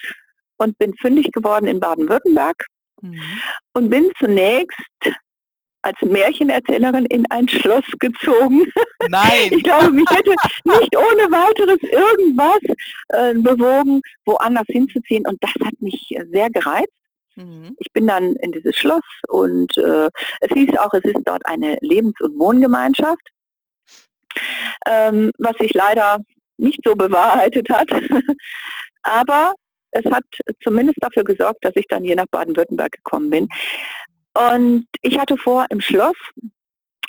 [0.58, 2.66] und bin fündig geworden in Baden-Württemberg
[3.02, 3.22] mhm.
[3.74, 4.80] und bin zunächst
[5.84, 8.66] als Märchenerzählerin in ein Schloss gezogen.
[9.10, 9.50] Nein.
[9.52, 10.34] Ich glaube, mich hätte
[10.64, 12.60] nicht ohne weiteres irgendwas
[13.10, 15.28] äh, bewogen, woanders hinzuziehen.
[15.28, 16.94] Und das hat mich sehr gereizt.
[17.36, 17.76] Mhm.
[17.80, 20.10] Ich bin dann in dieses Schloss und äh,
[20.42, 23.28] es hieß auch, es ist dort eine Lebens- und Wohngemeinschaft,
[24.86, 26.20] ähm, was sich leider
[26.58, 27.90] nicht so bewahrheitet hat.
[29.04, 29.54] Aber
[29.92, 30.24] es hat
[30.62, 33.48] zumindest dafür gesorgt, dass ich dann hier nach Baden-Württemberg gekommen bin.
[34.34, 36.16] Und ich hatte vor, im Schloss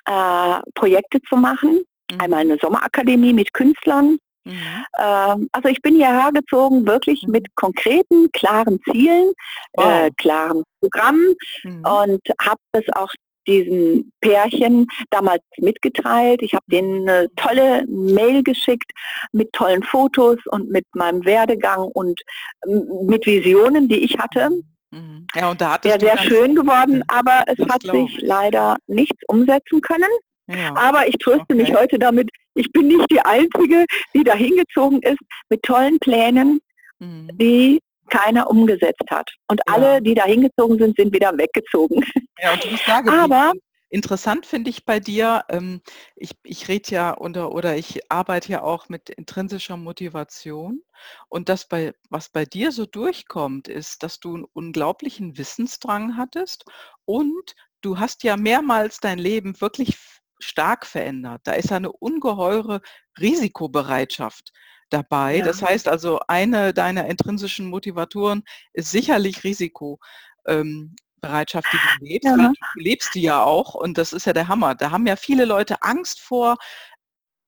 [0.06, 1.82] äh, Projekte zu machen.
[2.10, 2.20] Mhm.
[2.20, 4.18] Einmal eine Sommerakademie mit Künstlern.
[4.44, 4.84] Mhm.
[4.98, 7.32] Ähm, also ich bin hierher gezogen wirklich mhm.
[7.32, 9.32] mit konkreten, klaren Zielen,
[9.72, 9.86] äh, wow.
[9.86, 11.34] äh, klaren Programmen
[11.64, 11.84] mhm.
[11.84, 13.10] und habe es auch
[13.46, 16.42] diesen Pärchen damals mitgeteilt.
[16.42, 18.90] Ich habe denen eine tolle Mail geschickt
[19.32, 22.20] mit tollen Fotos und mit meinem Werdegang und
[22.66, 24.50] mit Visionen, die ich hatte.
[24.90, 25.26] Mhm.
[25.34, 29.80] Ja, und da hat es sehr schön geworden, aber es hat sich leider nichts umsetzen
[29.80, 30.10] können.
[30.46, 30.74] Ja.
[30.76, 31.54] Aber ich tröste okay.
[31.54, 33.84] mich heute damit, ich bin nicht die Einzige,
[34.14, 36.60] die da hingezogen ist mit tollen Plänen,
[36.98, 37.28] mhm.
[37.34, 37.80] die
[38.10, 39.30] keiner umgesetzt hat.
[39.48, 39.74] Und ja.
[39.74, 42.04] alle, die da hingezogen sind, sind wieder weggezogen.
[42.40, 43.52] Ja, und bist da Aber
[43.94, 45.80] Interessant finde ich bei dir, ähm,
[46.16, 50.82] ich, ich rede ja unter oder ich arbeite ja auch mit intrinsischer Motivation
[51.28, 56.64] und das bei, was bei dir so durchkommt, ist, dass du einen unglaublichen Wissensdrang hattest
[57.04, 59.96] und du hast ja mehrmals dein Leben wirklich
[60.44, 61.42] stark verändert.
[61.44, 62.80] Da ist eine ungeheure
[63.18, 64.52] Risikobereitschaft
[64.90, 65.38] dabei.
[65.38, 65.44] Ja.
[65.44, 69.98] Das heißt also, eine deiner intrinsischen Motivatoren ist sicherlich Risiko.
[70.46, 71.58] Ähm, die
[71.98, 72.26] du lebst.
[72.26, 72.36] Ja.
[72.36, 74.74] Du lebst die ja auch und das ist ja der Hammer.
[74.74, 76.58] Da haben ja viele Leute Angst vor,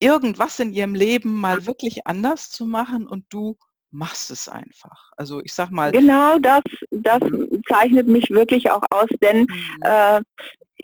[0.01, 3.57] irgendwas in ihrem Leben mal wirklich anders zu machen und du
[3.91, 5.11] machst es einfach.
[5.17, 5.93] Also ich sag mal.
[5.93, 7.63] Genau das, das mhm.
[7.69, 9.83] zeichnet mich wirklich auch aus, denn mhm.
[9.83, 10.21] äh,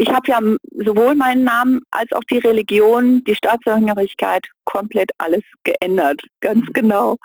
[0.02, 0.40] ich habe ja
[0.84, 6.72] sowohl meinen Namen als auch die Religion, die Staatsangehörigkeit komplett alles geändert, ganz mhm.
[6.72, 7.16] genau.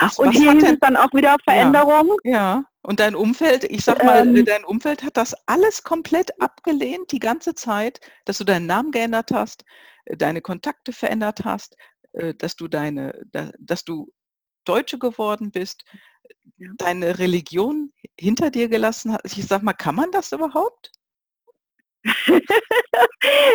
[0.00, 2.16] Was, und was hier ist dann auch wieder Veränderung.
[2.24, 6.40] Ja, ja, und dein Umfeld, ich sag mal, ähm, dein Umfeld hat das alles komplett
[6.40, 9.64] abgelehnt die ganze Zeit, dass du deinen Namen geändert hast,
[10.04, 11.76] äh, deine Kontakte verändert hast,
[12.12, 13.18] äh, dass du deine,
[13.58, 14.12] dass du
[14.64, 15.84] Deutsche geworden bist,
[16.78, 19.36] deine Religion hinter dir gelassen hast.
[19.36, 20.90] Ich sag mal, kann man das überhaupt?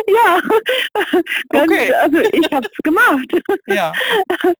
[0.06, 0.40] ja,
[1.50, 1.92] ganz, okay.
[1.94, 3.42] also ich habe es gemacht.
[3.66, 3.92] Ja.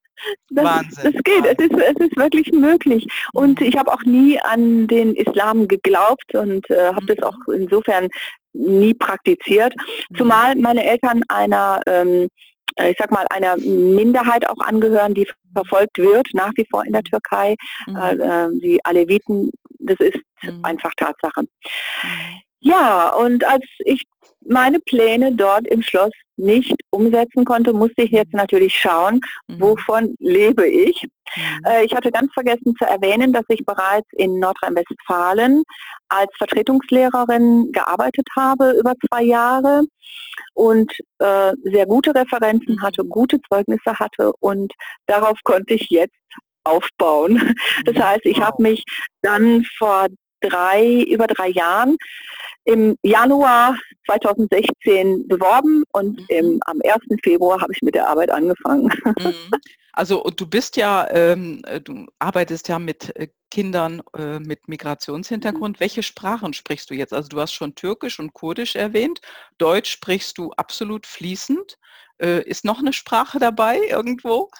[0.51, 1.13] Das, Wahnsinn.
[1.13, 3.09] Das geht, es ist, es ist wirklich möglich.
[3.33, 3.67] Und mhm.
[3.67, 7.55] ich habe auch nie an den Islam geglaubt und äh, habe das auch mhm.
[7.55, 8.09] insofern
[8.53, 9.75] nie praktiziert.
[9.75, 10.17] Mhm.
[10.17, 12.29] Zumal meine Eltern einer ähm,
[12.77, 16.93] äh, ich sag mal, einer Minderheit auch angehören, die verfolgt wird, nach wie vor in
[16.93, 17.57] der Türkei.
[17.87, 17.97] Mhm.
[17.97, 20.65] Äh, äh die Aleviten, das ist mhm.
[20.65, 21.47] einfach Tatsache.
[22.65, 24.05] Ja, und als ich
[24.47, 29.61] meine Pläne dort im Schloss nicht umsetzen konnte, musste ich jetzt natürlich schauen, mhm.
[29.61, 31.05] wovon lebe ich.
[31.37, 31.67] Mhm.
[31.67, 35.65] Äh, ich hatte ganz vergessen zu erwähnen, dass ich bereits in Nordrhein-Westfalen
[36.09, 39.83] als Vertretungslehrerin gearbeitet habe über zwei Jahre
[40.55, 42.83] und äh, sehr gute Referenzen mhm.
[42.83, 44.73] hatte, gute Zeugnisse hatte und
[45.07, 46.15] darauf konnte ich jetzt
[46.65, 47.55] aufbauen.
[47.85, 48.85] Das heißt, ich habe mich
[49.23, 50.07] dann vor
[50.43, 51.97] drei, über drei Jahren
[52.65, 53.77] im Januar
[54.07, 56.27] 2016 beworben und mhm.
[56.29, 57.21] im, am 1.
[57.23, 58.93] Februar habe ich mit der Arbeit angefangen.
[59.05, 59.35] Mhm.
[59.95, 65.77] Also du bist ja, ähm, äh, du arbeitest ja mit äh, Kindern äh, mit Migrationshintergrund.
[65.77, 65.81] Mhm.
[65.81, 67.13] Welche Sprachen sprichst du jetzt?
[67.13, 69.21] Also du hast schon Türkisch und Kurdisch erwähnt.
[69.59, 71.79] Deutsch sprichst du absolut fließend.
[72.19, 74.51] Äh, ist noch eine Sprache dabei irgendwo?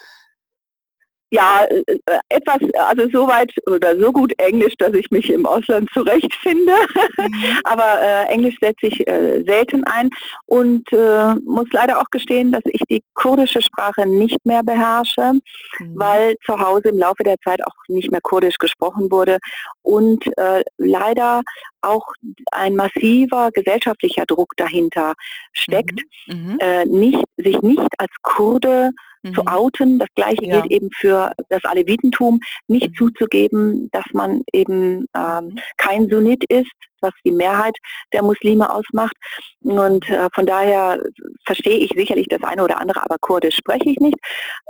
[1.33, 5.47] Ja, äh, äh, etwas, also so weit oder so gut Englisch, dass ich mich im
[5.47, 6.73] Ausland zurechtfinde.
[7.17, 7.33] Mhm.
[7.63, 10.11] Aber äh, Englisch setze ich äh, selten ein
[10.45, 15.33] und äh, muss leider auch gestehen, dass ich die kurdische Sprache nicht mehr beherrsche,
[15.79, 15.93] mhm.
[15.95, 19.39] weil zu Hause im Laufe der Zeit auch nicht mehr kurdisch gesprochen wurde
[19.81, 21.41] und äh, leider
[21.83, 22.05] auch
[22.51, 25.13] ein massiver gesellschaftlicher Druck dahinter
[25.51, 26.57] steckt, mhm.
[26.61, 26.99] mhm.
[26.99, 28.91] nicht, sich nicht als Kurde
[29.23, 29.33] mhm.
[29.33, 29.99] zu outen.
[29.99, 30.61] Das gleiche ja.
[30.61, 32.95] gilt eben für das Alevitentum, nicht mhm.
[32.95, 35.59] zuzugeben, dass man eben ähm, mhm.
[35.77, 36.71] kein Sunnit ist,
[37.01, 37.75] was die Mehrheit
[38.13, 39.15] der Muslime ausmacht.
[39.61, 41.03] Und äh, von daher
[41.45, 44.17] verstehe ich sicherlich das eine oder andere, aber Kurdisch spreche ich nicht.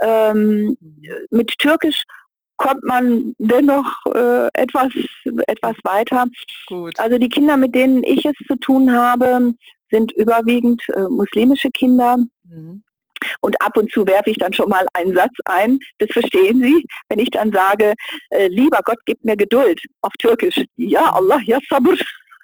[0.01, 0.99] Ähm, mhm.
[1.30, 2.03] mit Türkisch
[2.64, 3.86] kommt man dennoch
[4.16, 4.88] äh, etwas,
[5.47, 6.28] etwas weiter.
[6.68, 6.97] Gut.
[6.97, 9.53] Also die Kinder, mit denen ich es zu tun habe,
[9.91, 12.18] sind überwiegend äh, muslimische Kinder.
[12.45, 12.82] Mhm.
[13.41, 16.86] Und ab und zu werfe ich dann schon mal einen Satz ein, das verstehen Sie,
[17.09, 17.93] wenn ich dann sage,
[18.30, 20.64] äh, lieber Gott, gib mir Geduld auf Türkisch.
[20.78, 21.97] Ja, Allah, ja, Sabr.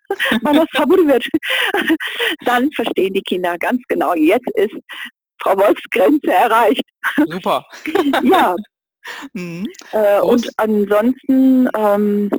[0.41, 1.27] Weil das Sabr wird.
[2.45, 4.75] dann verstehen die Kinder ganz genau, jetzt ist
[5.41, 6.83] Frau Wolfs Grenze erreicht.
[7.15, 7.65] Super.
[8.23, 8.55] ja.
[9.33, 9.67] Mhm.
[9.91, 12.29] Äh, und ansonsten ähm,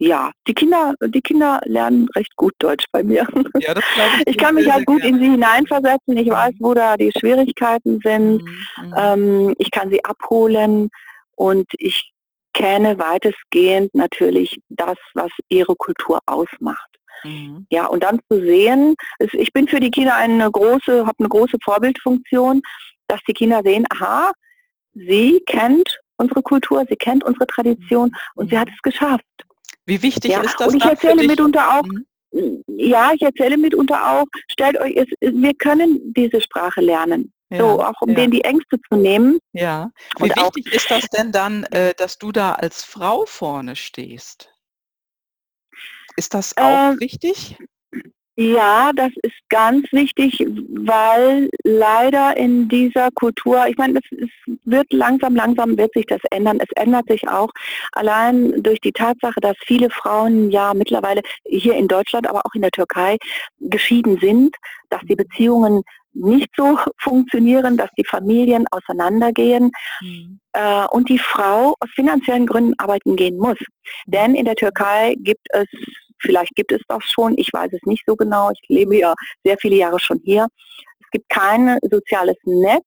[0.00, 3.26] ja, die Kinder, die Kinder lernen recht gut Deutsch bei mir.
[3.60, 3.84] Ja, ich.
[4.26, 5.16] Ich kann mich halt gut gerne.
[5.16, 6.16] in sie hineinversetzen.
[6.16, 8.42] Ich weiß, wo da die Schwierigkeiten sind.
[8.42, 8.94] Mhm, mhm.
[8.96, 10.90] Ähm, ich kann sie abholen
[11.36, 12.12] und ich
[12.52, 16.90] kenne weitestgehend natürlich das, was ihre Kultur ausmacht.
[17.22, 17.66] Mhm.
[17.70, 21.58] Ja, und dann zu sehen, ich bin für die Kinder eine große, habe eine große
[21.62, 22.62] Vorbildfunktion,
[23.08, 24.32] dass die Kinder sehen, aha,
[24.94, 28.60] sie kennt unsere Kultur, sie kennt unsere Tradition und sie mhm.
[28.60, 29.24] hat es geschafft.
[29.86, 30.68] Wie wichtig ja, ist das?
[30.68, 31.84] Und ich erzähle mitunter auch,
[32.32, 32.62] mhm.
[32.66, 37.32] ja, ich erzähle mitunter auch, stellt euch, es, wir können diese Sprache lernen.
[37.50, 38.16] Ja, so, auch um ja.
[38.16, 39.38] denen die Ängste zu nehmen.
[39.52, 39.90] Ja.
[40.18, 44.50] Wie wichtig ist das denn dann, äh, dass du da als Frau vorne stehst?
[46.16, 47.58] Ist das auch äh, wichtig?
[48.36, 54.28] Ja, das ist ganz wichtig, weil leider in dieser Kultur, ich meine, es,
[54.64, 56.58] wird langsam, langsam wird sich das ändern.
[56.60, 57.50] Es ändert sich auch
[57.92, 62.62] allein durch die Tatsache, dass viele Frauen ja mittlerweile hier in Deutschland, aber auch in
[62.62, 63.18] der Türkei
[63.60, 64.56] geschieden sind,
[64.90, 65.82] dass die Beziehungen
[66.12, 69.70] nicht so funktionieren, dass die Familien auseinandergehen
[70.00, 70.40] mhm.
[70.52, 73.58] äh, und die Frau aus finanziellen Gründen arbeiten gehen muss.
[74.06, 75.66] Denn in der Türkei gibt es
[76.24, 78.50] Vielleicht gibt es das schon, ich weiß es nicht so genau.
[78.50, 79.14] Ich lebe ja
[79.44, 80.48] sehr viele Jahre schon hier.
[81.00, 82.84] Es gibt kein soziales Netz,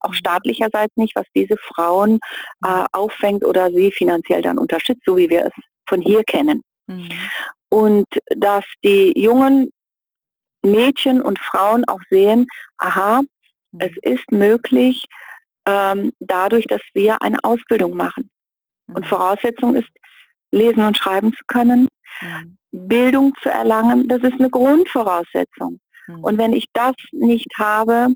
[0.00, 2.18] auch staatlicherseits nicht, was diese Frauen
[2.64, 5.52] äh, auffängt oder sie finanziell dann unterstützt, so wie wir es
[5.86, 6.62] von hier kennen.
[6.86, 7.08] Mhm.
[7.68, 9.70] Und dass die jungen
[10.62, 12.46] Mädchen und Frauen auch sehen,
[12.78, 13.22] aha,
[13.72, 13.80] mhm.
[13.80, 15.04] es ist möglich,
[15.66, 18.30] ähm, dadurch, dass wir eine Ausbildung machen.
[18.86, 18.96] Mhm.
[18.96, 19.88] Und Voraussetzung ist,
[20.50, 21.88] lesen und schreiben zu können,
[22.20, 22.58] mhm.
[22.70, 25.80] Bildung zu erlangen, das ist eine Grundvoraussetzung.
[26.06, 26.24] Mhm.
[26.24, 28.08] Und wenn ich das nicht habe,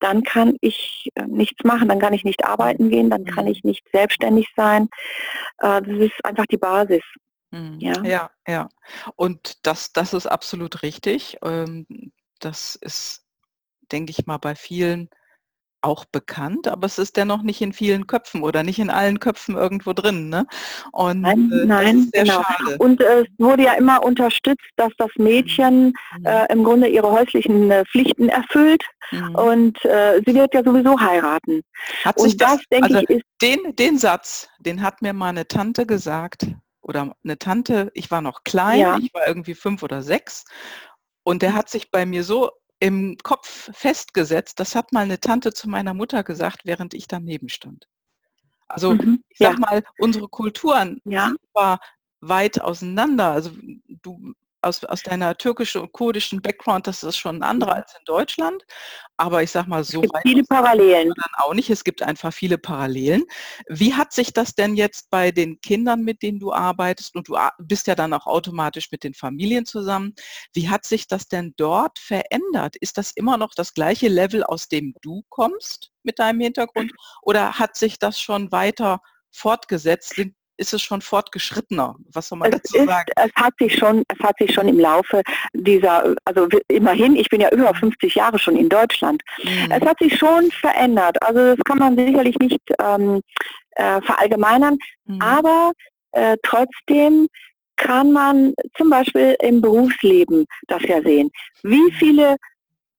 [0.00, 3.52] dann kann ich äh, nichts machen, dann kann ich nicht arbeiten gehen, dann kann mhm.
[3.52, 4.88] ich nicht selbstständig sein.
[5.58, 7.02] Äh, das ist einfach die Basis.
[7.50, 7.78] Mhm.
[7.80, 8.30] Ja, ja.
[8.46, 8.68] ja.
[9.16, 11.38] Und das, das ist absolut richtig.
[11.42, 11.86] Ähm,
[12.40, 13.24] das ist,
[13.90, 15.10] denke ich mal, bei vielen
[15.80, 19.56] auch bekannt, aber es ist dennoch nicht in vielen Köpfen oder nicht in allen Köpfen
[19.56, 20.28] irgendwo drin.
[20.28, 20.46] Ne?
[20.92, 22.42] Und nein, äh, nein genau.
[22.42, 22.76] Schade.
[22.78, 26.26] Und äh, es wurde ja immer unterstützt, dass das Mädchen mhm.
[26.26, 29.34] äh, im Grunde ihre häuslichen äh, Pflichten erfüllt mhm.
[29.34, 31.62] und äh, sie wird ja sowieso heiraten.
[32.04, 35.12] Hat sich und das, das denke also ich, ist den, den Satz, den hat mir
[35.12, 36.46] mal eine Tante gesagt
[36.82, 38.98] oder eine Tante, ich war noch klein, ja.
[38.98, 40.44] ich war irgendwie fünf oder sechs
[41.22, 42.50] und der hat sich bei mir so
[42.80, 44.60] im Kopf festgesetzt.
[44.60, 47.88] Das hat mal eine Tante zu meiner Mutter gesagt, während ich daneben stand.
[48.68, 49.58] Also mhm, ich sag ja.
[49.58, 51.28] mal, unsere Kulturen ja.
[51.28, 51.80] sind zwar
[52.20, 53.30] weit auseinander.
[53.30, 53.50] Also
[53.86, 54.34] du
[54.68, 58.62] aus, aus deiner türkischen und kurdischen Background, das ist schon ein anderer als in Deutschland.
[59.16, 61.08] Aber ich sag mal, so es gibt viele Parallelen.
[61.08, 61.70] Dann auch nicht.
[61.70, 63.24] Es gibt einfach viele Parallelen.
[63.68, 67.36] Wie hat sich das denn jetzt bei den Kindern, mit denen du arbeitest, und du
[67.58, 70.14] bist ja dann auch automatisch mit den Familien zusammen,
[70.52, 72.76] wie hat sich das denn dort verändert?
[72.76, 76.92] Ist das immer noch das gleiche Level, aus dem du kommst mit deinem Hintergrund?
[77.22, 79.00] Oder hat sich das schon weiter
[79.32, 80.14] fortgesetzt?
[80.14, 81.96] Sind ist es schon fortgeschrittener?
[82.12, 83.12] Was soll man es dazu ist, sagen?
[83.16, 85.22] Es hat sich schon, es hat sich schon im Laufe
[85.54, 88.18] dieser, also immerhin, ich bin ja über 50 mhm.
[88.18, 89.22] Jahre schon in Deutschland.
[89.42, 89.70] Mhm.
[89.70, 91.16] Es hat sich schon verändert.
[91.22, 93.22] Also das kann man sicherlich nicht ähm,
[93.72, 95.22] äh, verallgemeinern, mhm.
[95.22, 95.72] aber
[96.12, 97.28] äh, trotzdem
[97.76, 101.30] kann man zum Beispiel im Berufsleben das ja sehen.
[101.62, 101.92] Wie mhm.
[101.92, 102.36] viele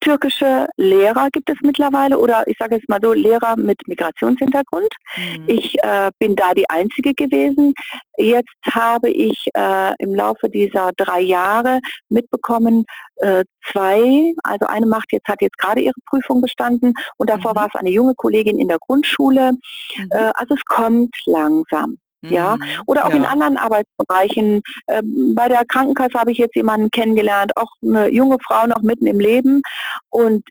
[0.02, 4.90] türkische Lehrer gibt es mittlerweile oder ich sage jetzt mal so Lehrer mit Migrationshintergrund.
[5.18, 5.44] Mhm.
[5.48, 7.74] Ich äh, bin da die Einzige gewesen.
[8.18, 11.80] Jetzt habe ich äh, im Laufe dieser drei Jahre
[12.10, 12.86] mitbekommen,
[13.18, 17.56] äh, zwei, also eine macht jetzt, hat jetzt gerade ihre Prüfung bestanden und davor mhm.
[17.56, 19.54] war es eine junge Kollegin in der Grundschule.
[19.54, 20.10] Mhm.
[20.12, 21.98] Äh, also es kommt langsam.
[22.22, 22.64] Ja, mhm.
[22.86, 23.16] oder auch ja.
[23.16, 24.62] in anderen Arbeitsbereichen.
[24.88, 29.08] Ähm, bei der Krankenkasse habe ich jetzt jemanden kennengelernt, auch eine junge Frau noch mitten
[29.08, 29.62] im Leben
[30.10, 30.44] und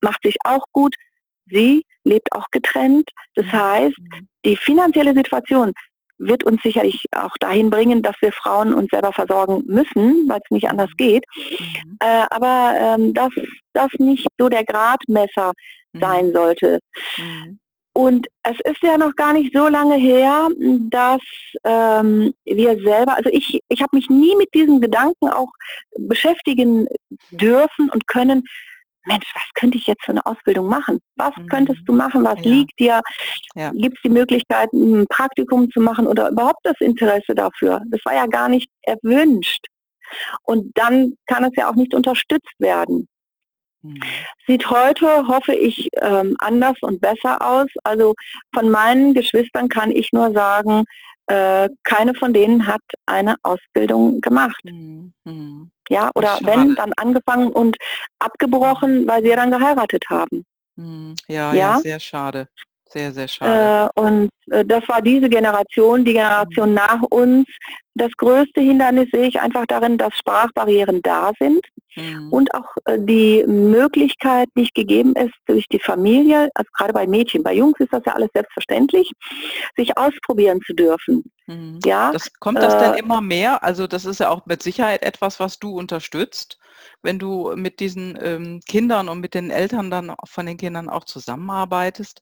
[0.00, 0.94] macht sich auch gut.
[1.46, 3.10] Sie lebt auch getrennt.
[3.34, 3.52] Das mhm.
[3.52, 4.28] heißt, mhm.
[4.44, 5.72] die finanzielle Situation
[6.18, 10.50] wird uns sicherlich auch dahin bringen, dass wir Frauen uns selber versorgen müssen, weil es
[10.50, 11.24] nicht anders geht.
[11.36, 11.98] Mhm.
[12.00, 13.30] Äh, aber ähm, dass
[13.72, 15.52] das nicht so der Gradmesser
[15.92, 16.00] mhm.
[16.00, 16.78] sein sollte.
[17.18, 17.58] Mhm.
[17.96, 20.50] Und es ist ja noch gar nicht so lange her,
[20.90, 21.22] dass
[21.64, 25.48] ähm, wir selber, also ich, ich habe mich nie mit diesen Gedanken auch
[25.98, 26.88] beschäftigen
[27.30, 28.44] dürfen und können,
[29.06, 30.98] Mensch, was könnte ich jetzt für eine Ausbildung machen?
[31.14, 31.46] Was mhm.
[31.46, 32.22] könntest du machen?
[32.22, 32.50] Was ja.
[32.50, 33.00] liegt dir?
[33.54, 33.70] Ja.
[33.70, 37.80] Gibt es die Möglichkeit, ein Praktikum zu machen oder überhaupt das Interesse dafür?
[37.86, 39.68] Das war ja gar nicht erwünscht.
[40.42, 43.08] Und dann kann es ja auch nicht unterstützt werden.
[43.86, 44.00] Mhm.
[44.46, 47.68] Sieht heute, hoffe ich, ähm, anders und besser aus.
[47.84, 48.14] Also
[48.54, 50.84] von meinen Geschwistern kann ich nur sagen,
[51.26, 54.64] äh, keine von denen hat eine Ausbildung gemacht.
[54.64, 55.12] Mhm.
[55.24, 55.70] mhm.
[55.88, 57.76] Ja, oder wenn, dann angefangen und
[58.18, 60.44] abgebrochen, weil sie dann geheiratet haben.
[60.74, 61.14] Mhm.
[61.28, 62.48] Ja, ja, ja, sehr schade.
[62.96, 63.90] Sehr, sehr schade.
[63.94, 66.76] Äh, und äh, das war diese Generation, die Generation mhm.
[66.76, 67.46] nach uns.
[67.94, 71.60] Das größte Hindernis sehe ich einfach darin, dass Sprachbarrieren da sind
[71.94, 72.32] mhm.
[72.32, 77.42] und auch äh, die Möglichkeit nicht gegeben ist, durch die Familie, also gerade bei Mädchen,
[77.42, 79.12] bei Jungs ist das ja alles selbstverständlich,
[79.76, 81.30] sich ausprobieren zu dürfen.
[81.46, 81.80] Mhm.
[81.84, 83.62] Ja, das, kommt das denn äh, immer mehr?
[83.62, 86.58] Also das ist ja auch mit Sicherheit etwas, was du unterstützt
[87.02, 91.04] wenn du mit diesen ähm, Kindern und mit den Eltern dann von den Kindern auch
[91.04, 92.20] zusammenarbeitest?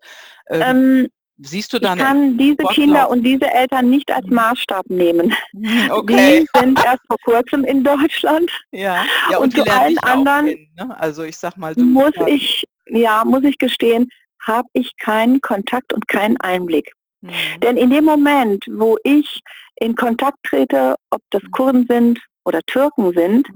[0.50, 1.08] Ähm, ähm,
[1.38, 1.98] siehst du dann?
[1.98, 2.74] Ich kann diese Wortlauf?
[2.74, 4.34] Kinder und diese Eltern nicht als mhm.
[4.34, 5.34] Maßstab nehmen.
[5.52, 6.40] Mhm, okay.
[6.40, 8.50] Die sind erst vor kurzem in Deutschland.
[8.72, 11.00] Ja, ja und, und zu allen anderen kennen, ne?
[11.00, 14.08] Also ich sag mal, muss ich, ja, muss ich gestehen,
[14.42, 16.92] habe ich keinen Kontakt und keinen Einblick.
[17.22, 17.30] Mhm.
[17.62, 19.40] Denn in dem Moment, wo ich
[19.76, 21.50] in Kontakt trete, ob das mhm.
[21.50, 23.48] Kurden sind, oder Türken sind,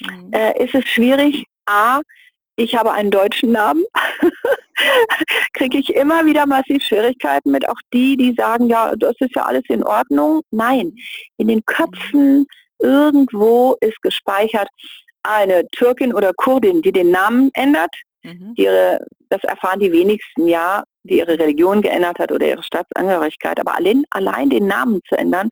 [0.00, 0.32] mhm.
[0.32, 2.00] äh, ist es schwierig, a,
[2.56, 3.84] ich habe einen deutschen Namen,
[5.54, 9.44] kriege ich immer wieder massiv Schwierigkeiten mit, auch die, die sagen, ja, das ist ja
[9.44, 10.42] alles in Ordnung.
[10.50, 10.94] Nein,
[11.36, 12.46] in den Köpfen
[12.78, 14.68] irgendwo ist gespeichert
[15.22, 17.94] eine Türkin oder Kurdin, die den Namen ändert.
[18.22, 18.54] Mhm.
[18.56, 23.58] Ihre, das erfahren die wenigsten ja, die ihre Religion geändert hat oder ihre Staatsangehörigkeit.
[23.60, 25.50] Aber allein, allein den Namen zu ändern,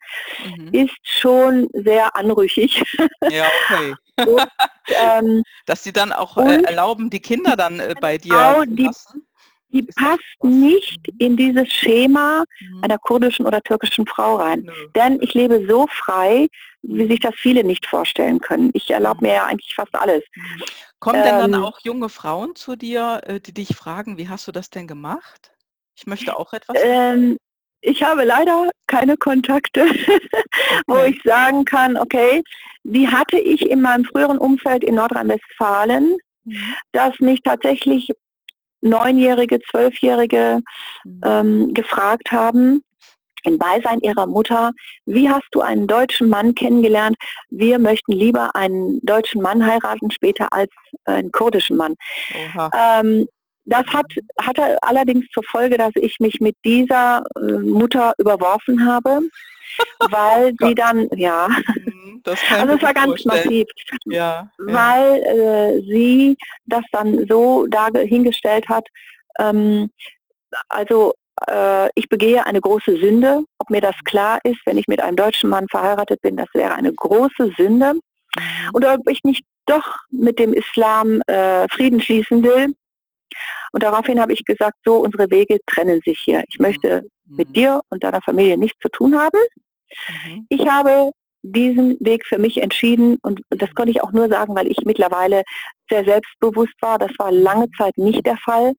[0.56, 0.68] mhm.
[0.72, 2.84] ist schon sehr anrüchig.
[3.30, 3.94] Ja, okay.
[4.26, 4.48] und,
[4.88, 8.82] ähm, Dass sie dann auch äh, erlauben, die Kinder dann äh, bei dir genau, zu
[8.82, 9.27] lassen?
[9.70, 12.84] Die passt nicht in dieses Schema mhm.
[12.84, 14.60] einer kurdischen oder türkischen Frau rein.
[14.60, 14.92] Mhm.
[14.94, 16.48] Denn ich lebe so frei,
[16.82, 18.70] wie sich das viele nicht vorstellen können.
[18.74, 20.24] Ich erlaube mir ja eigentlich fast alles.
[20.34, 20.62] Mhm.
[21.00, 21.64] Kommen ähm, denn dann ähm.
[21.64, 25.52] auch junge Frauen zu dir, äh, die dich fragen, wie hast du das denn gemacht?
[25.96, 26.76] Ich möchte auch etwas.
[26.82, 27.36] Ähm,
[27.80, 29.86] ich habe leider keine Kontakte,
[30.86, 32.42] wo ich sagen kann, okay,
[32.84, 36.74] die hatte ich in meinem früheren Umfeld in Nordrhein-Westfalen, mhm.
[36.92, 38.10] dass mich tatsächlich
[38.80, 40.60] Neunjährige, Zwölfjährige
[41.04, 41.20] mhm.
[41.24, 42.82] ähm, gefragt haben,
[43.44, 44.72] im Beisein ihrer Mutter,
[45.06, 47.16] wie hast du einen deutschen Mann kennengelernt?
[47.50, 50.70] Wir möchten lieber einen deutschen Mann heiraten später als
[51.04, 51.94] einen kurdischen Mann.
[52.74, 53.28] Ähm,
[53.68, 54.06] das hat,
[54.40, 59.20] hatte allerdings zur Folge, dass ich mich mit dieser äh, Mutter überworfen habe,
[60.10, 63.66] weil sie dann, ja, mhm, also es war ganz massiv,
[64.06, 68.86] ja, weil Äh, sie das dann so dahingestellt hat,
[69.38, 69.90] ähm,
[70.68, 71.14] also
[71.46, 75.16] äh, ich begehe eine große Sünde, ob mir das klar ist, wenn ich mit einem
[75.16, 77.94] deutschen Mann verheiratet bin, das wäre eine große Sünde.
[77.94, 78.70] Mhm.
[78.72, 82.74] Und ob ich nicht doch mit dem Islam äh, Frieden schließen will,
[83.72, 86.44] und daraufhin habe ich gesagt, so, unsere Wege trennen sich hier.
[86.48, 87.36] Ich möchte mhm.
[87.36, 89.38] mit dir und deiner Familie nichts zu tun haben.
[90.26, 90.46] Mhm.
[90.48, 91.10] Ich habe
[91.42, 95.42] diesen Weg für mich entschieden und das konnte ich auch nur sagen, weil ich mittlerweile
[95.88, 96.98] sehr selbstbewusst war.
[96.98, 98.72] Das war lange Zeit nicht der Fall.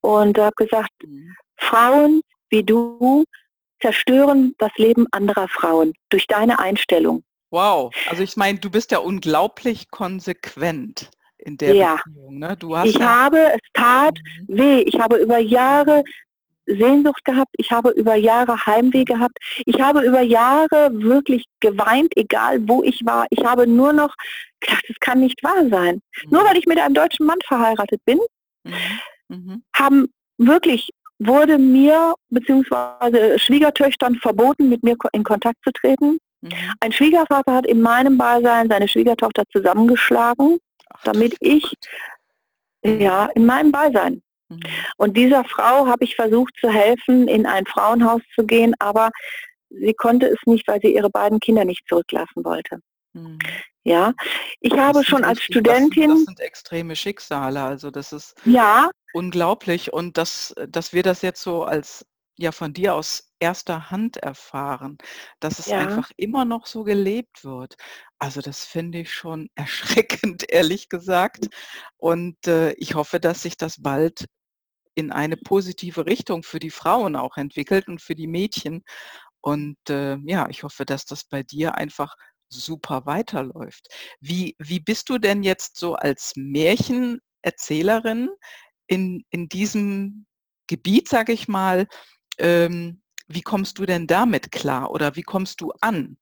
[0.00, 1.34] Und habe gesagt, mhm.
[1.56, 2.20] Frauen
[2.50, 3.24] wie du
[3.80, 7.22] zerstören das Leben anderer Frauen durch deine Einstellung.
[7.50, 11.10] Wow, also ich meine, du bist ja unglaublich konsequent
[11.46, 11.96] in der ja.
[12.04, 12.38] Beziehung.
[12.38, 12.56] Ne?
[12.58, 14.58] Du hast ich habe, es tat mhm.
[14.58, 14.80] weh.
[14.80, 16.02] Ich habe über Jahre
[16.66, 22.58] Sehnsucht gehabt, ich habe über Jahre Heimweh gehabt, ich habe über Jahre wirklich geweint, egal
[22.68, 23.26] wo ich war.
[23.30, 24.12] Ich habe nur noch
[24.58, 26.00] gedacht, das kann nicht wahr sein.
[26.24, 26.30] Mhm.
[26.30, 28.18] Nur weil ich mit einem deutschen Mann verheiratet bin,
[28.64, 28.72] mhm.
[29.28, 29.62] Mhm.
[29.74, 30.06] haben
[30.38, 33.38] wirklich wurde mir bzw.
[33.38, 36.18] Schwiegertöchtern verboten, mit mir in Kontakt zu treten.
[36.42, 36.50] Mhm.
[36.80, 40.58] Ein Schwiegervater hat in meinem Beisein seine Schwiegertochter zusammengeschlagen
[41.04, 41.74] damit ich,
[42.84, 44.22] ja, in meinem Beisein.
[44.48, 44.60] Mhm.
[44.96, 49.10] Und dieser Frau habe ich versucht zu helfen, in ein Frauenhaus zu gehen, aber
[49.70, 52.80] sie konnte es nicht, weil sie ihre beiden Kinder nicht zurücklassen wollte.
[53.12, 53.38] Mhm.
[53.84, 54.14] Ja,
[54.60, 56.10] ich das habe schon als Studentin.
[56.10, 58.90] Das, das, sind extreme Schicksale, also das ist ja.
[59.12, 62.04] unglaublich und dass, dass wir das jetzt so als
[62.38, 64.98] ja von dir aus erster Hand erfahren,
[65.40, 65.78] dass es ja.
[65.78, 67.76] einfach immer noch so gelebt wird.
[68.18, 71.48] Also das finde ich schon erschreckend, ehrlich gesagt.
[71.96, 74.26] Und äh, ich hoffe, dass sich das bald
[74.94, 78.82] in eine positive Richtung für die Frauen auch entwickelt und für die Mädchen.
[79.42, 82.16] Und äh, ja, ich hoffe, dass das bei dir einfach
[82.48, 83.88] super weiterläuft.
[84.20, 88.30] Wie, wie bist du denn jetzt so als Märchenerzählerin
[88.86, 90.26] in, in diesem
[90.66, 91.86] Gebiet, sage ich mal,
[92.38, 96.16] ähm, wie kommst du denn damit klar oder wie kommst du an?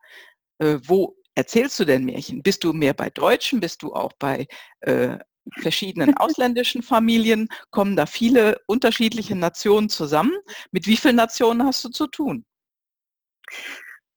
[0.58, 2.42] Äh, wo erzählst du denn Märchen?
[2.42, 3.60] Bist du mehr bei Deutschen?
[3.60, 4.46] Bist du auch bei
[4.80, 5.18] äh,
[5.60, 7.48] verschiedenen ausländischen Familien?
[7.70, 10.32] Kommen da viele unterschiedliche Nationen zusammen?
[10.70, 12.44] Mit wie vielen Nationen hast du zu tun?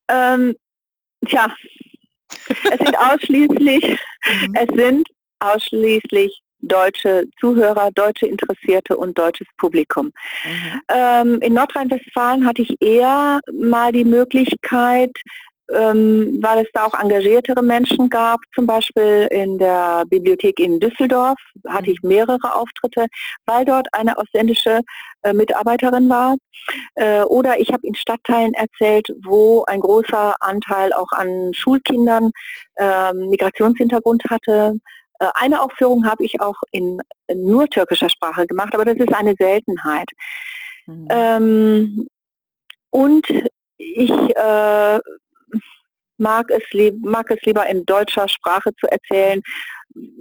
[0.07, 0.55] Ähm,
[1.27, 1.53] tja,
[2.47, 4.55] es sind ausschließlich, mhm.
[4.55, 5.07] es sind
[5.39, 10.07] ausschließlich deutsche Zuhörer, deutsche Interessierte und deutsches Publikum.
[10.07, 10.81] Mhm.
[10.89, 15.11] Ähm, in Nordrhein-Westfalen hatte ich eher mal die Möglichkeit,
[15.73, 21.37] ähm, weil es da auch engagiertere Menschen gab, zum Beispiel in der Bibliothek in Düsseldorf
[21.67, 22.09] hatte ich mhm.
[22.09, 23.07] mehrere Auftritte,
[23.45, 24.81] weil dort eine ausländische
[25.23, 26.37] äh, Mitarbeiterin war.
[26.95, 32.31] Äh, oder ich habe in Stadtteilen erzählt, wo ein großer Anteil auch an Schulkindern
[32.75, 34.79] äh, Migrationshintergrund hatte.
[35.19, 37.01] Äh, eine Aufführung habe ich auch in,
[37.33, 40.09] nur türkischer Sprache gemacht, aber das ist eine Seltenheit.
[40.85, 41.07] Mhm.
[41.09, 42.07] Ähm,
[42.89, 43.27] und
[43.77, 44.99] ich äh,
[46.17, 46.63] mag es,
[47.01, 49.41] mag es lieber in deutscher Sprache zu erzählen.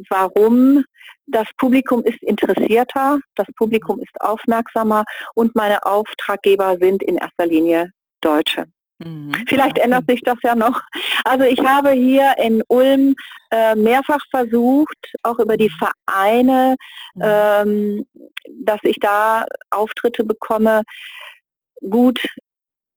[0.09, 0.85] Warum?
[1.29, 7.91] Das Publikum ist interessierter, das Publikum ist aufmerksamer und meine Auftraggeber sind in erster Linie
[8.21, 8.67] Deutsche.
[8.99, 9.33] Mhm.
[9.47, 10.81] Vielleicht ändert sich das ja noch.
[11.25, 13.15] Also ich habe hier in Ulm
[13.51, 16.77] äh, mehrfach versucht, auch über die Vereine,
[17.15, 17.23] mhm.
[17.23, 18.07] ähm,
[18.65, 20.83] dass ich da Auftritte bekomme.
[21.91, 22.21] Gut,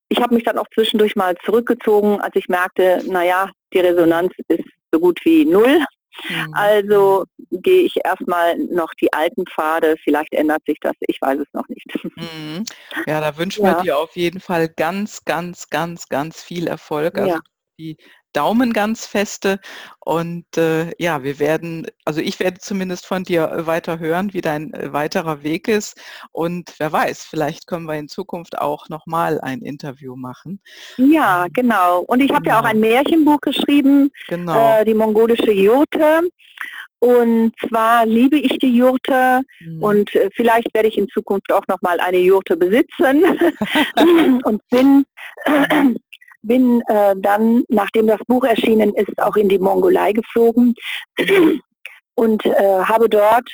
[0.09, 4.63] ich habe mich dann auch zwischendurch mal zurückgezogen, als ich merkte, naja, die Resonanz ist
[4.91, 5.83] so gut wie null.
[6.27, 6.53] Mhm.
[6.53, 11.47] Also gehe ich erstmal noch die alten Pfade, vielleicht ändert sich das, ich weiß es
[11.53, 11.87] noch nicht.
[12.15, 12.63] Mhm.
[13.07, 13.81] Ja, da wünschen wir ja.
[13.81, 17.17] dir auf jeden Fall ganz, ganz, ganz, ganz viel Erfolg.
[17.17, 17.39] Also ja.
[17.79, 17.97] die
[18.33, 19.59] Daumen ganz feste.
[19.99, 24.41] Und äh, ja, wir werden, also ich werde zumindest von dir äh, weiter hören, wie
[24.41, 25.99] dein äh, weiterer Weg ist.
[26.31, 30.61] Und wer weiß, vielleicht können wir in Zukunft auch nochmal ein Interview machen.
[30.97, 31.99] Ja, ähm, genau.
[32.01, 32.55] Und ich habe genau.
[32.55, 32.85] ja auch genau.
[32.85, 34.79] ein Märchenbuch geschrieben, genau.
[34.79, 36.21] äh, die mongolische Jurte.
[37.01, 39.81] Und zwar liebe ich die Jurte mhm.
[39.81, 43.23] und äh, vielleicht werde ich in Zukunft auch noch mal eine Jurte besitzen
[44.43, 45.05] und bin
[46.41, 50.73] bin äh, dann, nachdem das Buch erschienen ist, auch in die Mongolei geflogen
[52.15, 53.49] und äh, habe dort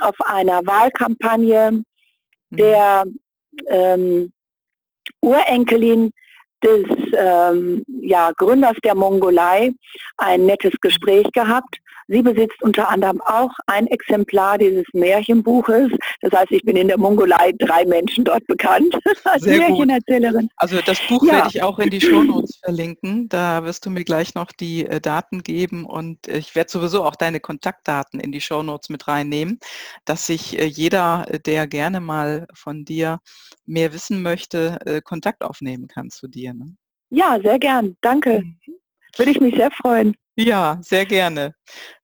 [0.00, 2.56] auf einer Wahlkampagne mhm.
[2.56, 3.04] der
[3.68, 4.32] ähm,
[5.20, 6.10] Urenkelin
[6.62, 6.86] des
[7.16, 9.72] ähm, ja, Gründers der Mongolei
[10.16, 11.79] ein nettes Gespräch gehabt
[12.12, 15.92] Sie besitzt unter anderem auch ein Exemplar dieses Märchenbuches.
[16.22, 20.48] Das heißt, ich bin in der Mongolei drei Menschen dort bekannt als Sehr Märchenerzählerin.
[20.48, 20.50] Gut.
[20.56, 21.34] Also das Buch ja.
[21.34, 23.28] werde ich auch in die Shownotes verlinken.
[23.28, 27.14] Da wirst du mir gleich noch die äh, Daten geben und ich werde sowieso auch
[27.14, 29.60] deine Kontaktdaten in die Shownotes mit reinnehmen,
[30.04, 33.20] dass sich äh, jeder, äh, der gerne mal von dir
[33.66, 36.54] mehr wissen möchte, äh, Kontakt aufnehmen kann zu dir.
[36.54, 36.74] Ne?
[37.10, 37.96] Ja, sehr gern.
[38.00, 38.42] Danke.
[38.42, 38.58] Mhm.
[39.16, 40.16] Würde ich mich sehr freuen.
[40.40, 41.54] Ja, sehr gerne.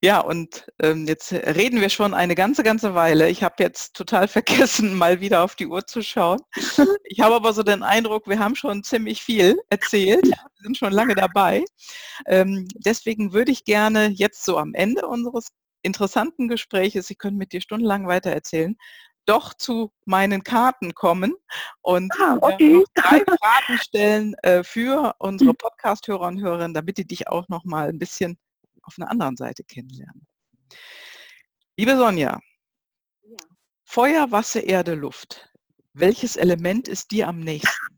[0.02, 3.30] Ja, und ähm, jetzt reden wir schon eine ganze, ganze Weile.
[3.30, 6.40] Ich habe jetzt total vergessen, mal wieder auf die Uhr zu schauen.
[7.04, 10.26] Ich habe aber so den Eindruck, wir haben schon ziemlich viel erzählt.
[10.26, 11.64] Wir sind schon lange dabei.
[12.26, 15.48] Ähm, deswegen würde ich gerne jetzt so am Ende unseres
[15.82, 18.76] interessanten Gespräches, ich könnte mit dir stundenlang weiter erzählen,
[19.26, 21.34] doch zu meinen Karten kommen
[21.82, 22.84] und ah, okay.
[22.94, 25.56] drei Fragen stellen äh, für unsere hm.
[25.56, 28.38] Podcast-Hörer und Hörerinnen, damit die dich auch noch mal ein bisschen
[28.82, 30.26] auf einer anderen Seite kennenlernen.
[31.76, 32.40] Liebe Sonja,
[33.22, 33.36] ja.
[33.84, 35.50] Feuer, Wasser, Erde, Luft.
[35.92, 37.96] Welches Element ist dir am nächsten?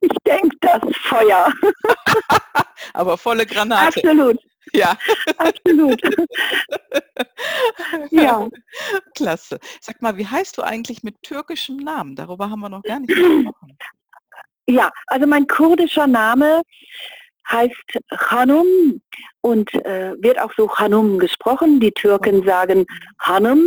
[0.00, 1.52] Ich denke das Feuer.
[2.94, 4.00] Aber volle Granate.
[4.00, 4.38] Absolut.
[4.74, 4.96] Ja.
[5.38, 6.00] Absolut.
[8.10, 8.48] ja.
[9.14, 9.58] Klasse.
[9.80, 12.16] Sag mal, wie heißt du eigentlich mit türkischem Namen?
[12.16, 13.78] Darüber haben wir noch gar nicht gesprochen.
[14.66, 16.62] Ja, also mein kurdischer Name
[17.50, 17.98] heißt
[18.30, 19.00] Hanum
[19.42, 21.80] und äh, wird auch so Hanum gesprochen.
[21.80, 22.86] Die Türken sagen
[23.20, 23.62] Hanum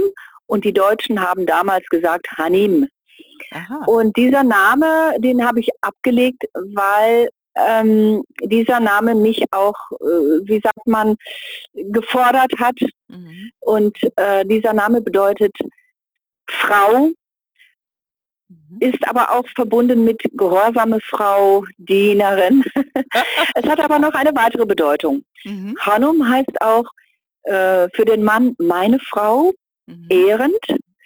[0.47, 2.87] und die Deutschen haben damals gesagt Hanim.
[3.51, 3.83] Aha.
[3.85, 10.61] Und dieser Name, den habe ich abgelegt, weil ähm, dieser Name mich auch, äh, wie
[10.61, 11.15] sagt man,
[11.73, 12.75] gefordert hat.
[13.07, 13.51] Mhm.
[13.59, 15.53] Und äh, dieser Name bedeutet
[16.49, 17.09] Frau,
[18.47, 18.77] mhm.
[18.79, 22.63] ist aber auch verbunden mit gehorsame Frau, Dienerin.
[23.55, 25.23] es hat aber noch eine weitere Bedeutung.
[25.43, 25.75] Mhm.
[25.79, 26.85] Hanum heißt auch
[27.43, 29.53] äh, für den Mann meine Frau,
[29.85, 30.07] mhm.
[30.09, 30.59] ehrend.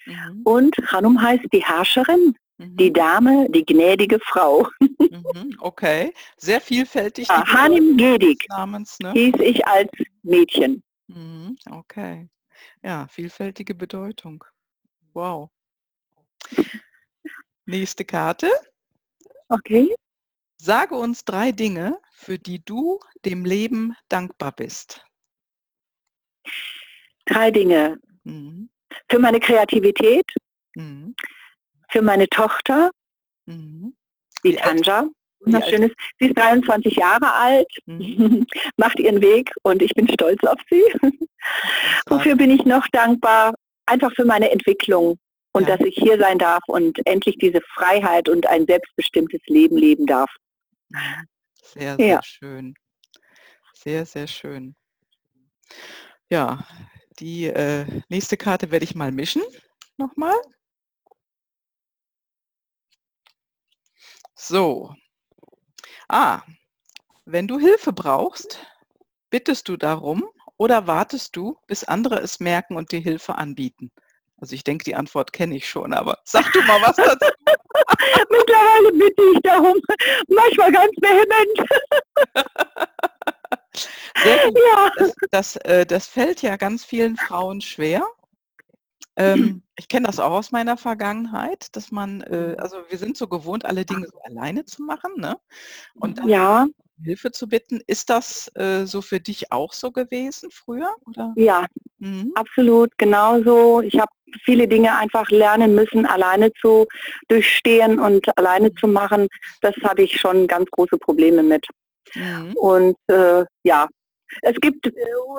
[0.06, 0.42] Mhm.
[0.44, 2.36] Und Hanum heißt die Herrscherin.
[2.62, 2.94] Die mhm.
[2.94, 4.68] Dame, die gnädige Frau.
[4.80, 7.28] Mhm, okay, sehr vielfältig.
[7.28, 9.12] Ja, Hanim Gedig Namens, ne?
[9.14, 9.90] hieß ich als
[10.22, 10.84] Mädchen.
[11.08, 12.30] Mhm, okay,
[12.84, 14.44] ja, vielfältige Bedeutung.
[15.14, 15.50] Wow.
[17.66, 18.52] Nächste Karte.
[19.50, 19.96] Okay.
[20.58, 25.04] Sage uns drei Dinge, für die du dem Leben dankbar bist.
[27.26, 28.00] Drei Dinge.
[28.24, 28.70] Mhm.
[29.10, 30.26] Für meine Kreativität,
[30.76, 31.16] mhm
[31.92, 32.92] für meine Tochter,
[33.46, 33.94] mhm.
[34.44, 35.08] die Tanja.
[35.44, 35.92] Wunderschönes.
[36.20, 38.46] Sie ist 23 Jahre alt, mhm.
[38.78, 40.84] macht ihren Weg und ich bin stolz auf sie.
[42.08, 43.56] Wofür bin ich noch dankbar?
[43.88, 45.18] Einfach für meine Entwicklung
[45.52, 45.76] und ja.
[45.76, 50.30] dass ich hier sein darf und endlich diese Freiheit und ein selbstbestimmtes Leben leben darf.
[51.56, 52.22] Sehr, sehr ja.
[52.24, 52.76] schön.
[53.74, 54.76] Sehr, sehr schön.
[56.30, 56.66] Ja,
[57.20, 59.42] die äh, nächste Karte werde ich mal mischen.
[59.98, 60.36] Nochmal.
[64.44, 64.96] So.
[66.10, 66.42] Ah,
[67.26, 68.66] wenn du Hilfe brauchst,
[69.30, 70.28] bittest du darum
[70.58, 73.92] oder wartest du, bis andere es merken und dir Hilfe anbieten?
[74.38, 77.20] Also ich denke, die Antwort kenne ich schon, aber sag du mal was dazu.
[78.32, 79.80] Mittlerweile bitte ich darum,
[80.28, 81.70] manchmal ganz vehement.
[84.24, 84.92] Ja.
[84.98, 88.06] Das, das, äh, das fällt ja ganz vielen Frauen schwer.
[89.18, 93.28] Ähm, ich kenne das auch aus meiner Vergangenheit, dass man, äh, also wir sind so
[93.28, 95.38] gewohnt, alle Dinge so alleine zu machen, ne?
[95.96, 96.68] Und dann Ja.
[97.04, 97.82] Hilfe zu bitten.
[97.88, 100.90] Ist das äh, so für dich auch so gewesen früher?
[101.08, 101.34] Oder?
[101.36, 101.66] Ja,
[101.98, 102.32] Mhm.
[102.36, 103.82] absolut, genauso.
[103.82, 104.12] Ich habe
[104.44, 106.88] viele Dinge einfach lernen müssen, alleine zu
[107.28, 109.28] durchstehen und alleine zu machen.
[109.62, 111.66] Das habe ich schon ganz große Probleme mit.
[112.16, 112.54] Mhm.
[112.56, 113.88] Und äh, ja,
[114.42, 114.92] es gibt, äh,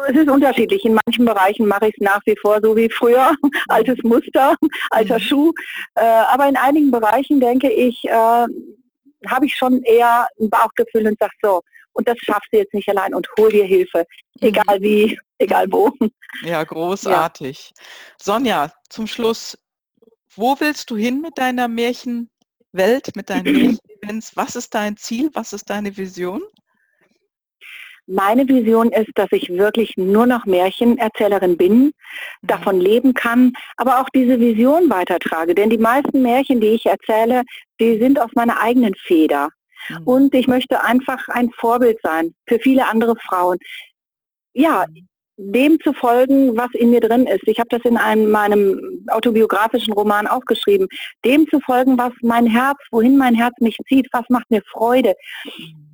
[0.08, 0.84] es ist unterschiedlich.
[0.84, 3.34] In manchen Bereichen mache ich es nach wie vor so wie früher,
[3.68, 4.54] altes Muster,
[4.90, 5.22] alter mhm.
[5.22, 5.52] Schuh.
[5.94, 8.46] Äh, aber in einigen Bereichen denke ich, äh,
[9.28, 11.62] habe ich schon eher ein Bauchgefühl und sage so,
[11.94, 14.06] und das schaffst du jetzt nicht allein und hol dir Hilfe,
[14.40, 14.48] mhm.
[14.48, 15.92] egal wie, egal wo.
[16.42, 17.72] Ja, großartig.
[17.76, 17.84] Ja.
[18.20, 19.58] Sonja, zum Schluss,
[20.34, 23.44] wo willst du hin mit deiner Märchenwelt, mit deinen
[24.02, 24.36] Märchenevents?
[24.36, 25.30] Was ist dein Ziel?
[25.34, 26.42] Was ist deine Vision?
[28.12, 31.92] Meine Vision ist, dass ich wirklich nur noch Märchenerzählerin bin, mhm.
[32.42, 35.54] davon leben kann, aber auch diese Vision weitertrage.
[35.54, 37.42] Denn die meisten Märchen, die ich erzähle,
[37.80, 39.48] die sind aus meiner eigenen Feder.
[39.88, 40.02] Mhm.
[40.04, 43.58] Und ich möchte einfach ein Vorbild sein für viele andere Frauen.
[44.52, 44.84] Ja.
[45.50, 47.46] Dem zu folgen, was in mir drin ist.
[47.46, 50.86] Ich habe das in einem, meinem autobiografischen Roman auch geschrieben.
[51.24, 55.14] Dem zu folgen, was mein Herz, wohin mein Herz mich zieht, was macht mir Freude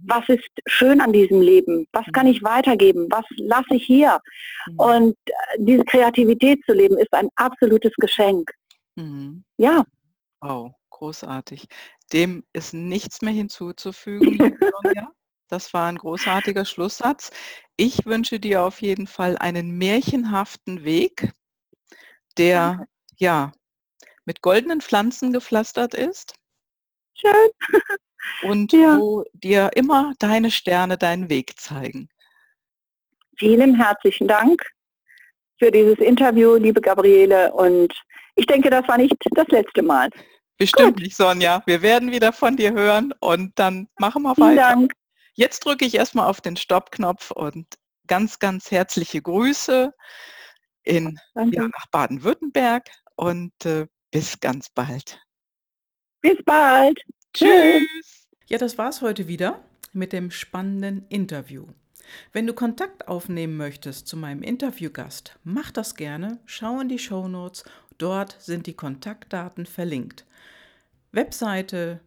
[0.08, 4.18] was ist schön an diesem Leben, was kann ich weitergeben, was lasse ich hier.
[4.66, 4.78] Mhm.
[4.78, 8.50] Und äh, diese Kreativität zu leben ist ein absolutes Geschenk.
[8.96, 9.44] Mhm.
[9.58, 9.84] Ja.
[10.40, 11.66] Oh, großartig.
[12.12, 14.38] Dem ist nichts mehr hinzuzufügen.
[15.48, 17.30] das war ein großartiger Schlusssatz.
[17.76, 21.32] Ich wünsche dir auf jeden Fall einen märchenhaften Weg,
[22.36, 22.86] der
[23.16, 23.52] ja
[24.24, 26.34] mit goldenen Pflanzen gepflastert ist.
[27.14, 27.50] Schön.
[28.42, 28.98] und ja.
[28.98, 32.08] wo dir immer deine Sterne deinen Weg zeigen.
[33.38, 34.62] Vielen herzlichen Dank
[35.58, 37.52] für dieses Interview, liebe Gabriele.
[37.52, 37.92] Und
[38.34, 40.10] ich denke, das war nicht das letzte Mal.
[40.58, 41.02] Bestimmt Gut.
[41.04, 41.62] nicht, Sonja.
[41.66, 44.74] Wir werden wieder von dir hören und dann machen wir Vielen weiter.
[44.74, 44.92] Dank.
[45.38, 47.64] Jetzt drücke ich erstmal auf den Stoppknopf und
[48.08, 49.94] ganz, ganz herzliche Grüße
[50.82, 55.20] in, ja, nach Baden-Württemberg und äh, bis ganz bald.
[56.22, 56.98] Bis bald.
[57.32, 58.26] Tschüss.
[58.46, 59.62] Ja, das war's heute wieder
[59.92, 61.68] mit dem spannenden Interview.
[62.32, 66.40] Wenn du Kontakt aufnehmen möchtest zu meinem Interviewgast, mach das gerne.
[66.46, 67.62] Schau in die Show Notes.
[67.96, 70.26] Dort sind die Kontaktdaten verlinkt.
[71.12, 72.00] Webseite,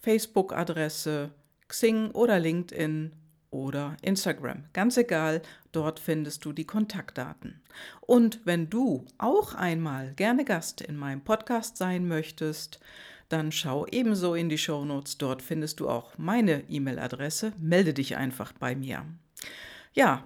[0.00, 1.34] Facebook-Adresse,
[1.68, 3.12] Xing oder LinkedIn
[3.50, 4.64] oder Instagram.
[4.72, 5.42] Ganz egal,
[5.72, 7.60] dort findest du die Kontaktdaten.
[8.00, 12.80] Und wenn du auch einmal gerne Gast in meinem Podcast sein möchtest,
[13.28, 15.18] dann schau ebenso in die Show Notes.
[15.18, 17.52] Dort findest du auch meine E-Mail-Adresse.
[17.58, 19.04] Melde dich einfach bei mir.
[19.92, 20.24] Ja,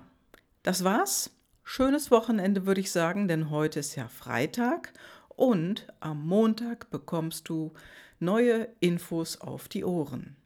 [0.63, 1.31] das war's.
[1.65, 4.93] Schönes Wochenende würde ich sagen, denn heute ist ja Freitag
[5.29, 7.73] und am Montag bekommst du
[8.19, 10.37] neue Infos auf die Ohren.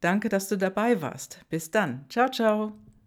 [0.00, 1.44] Danke, dass du dabei warst.
[1.48, 2.04] Bis dann.
[2.08, 2.87] Ciao, ciao.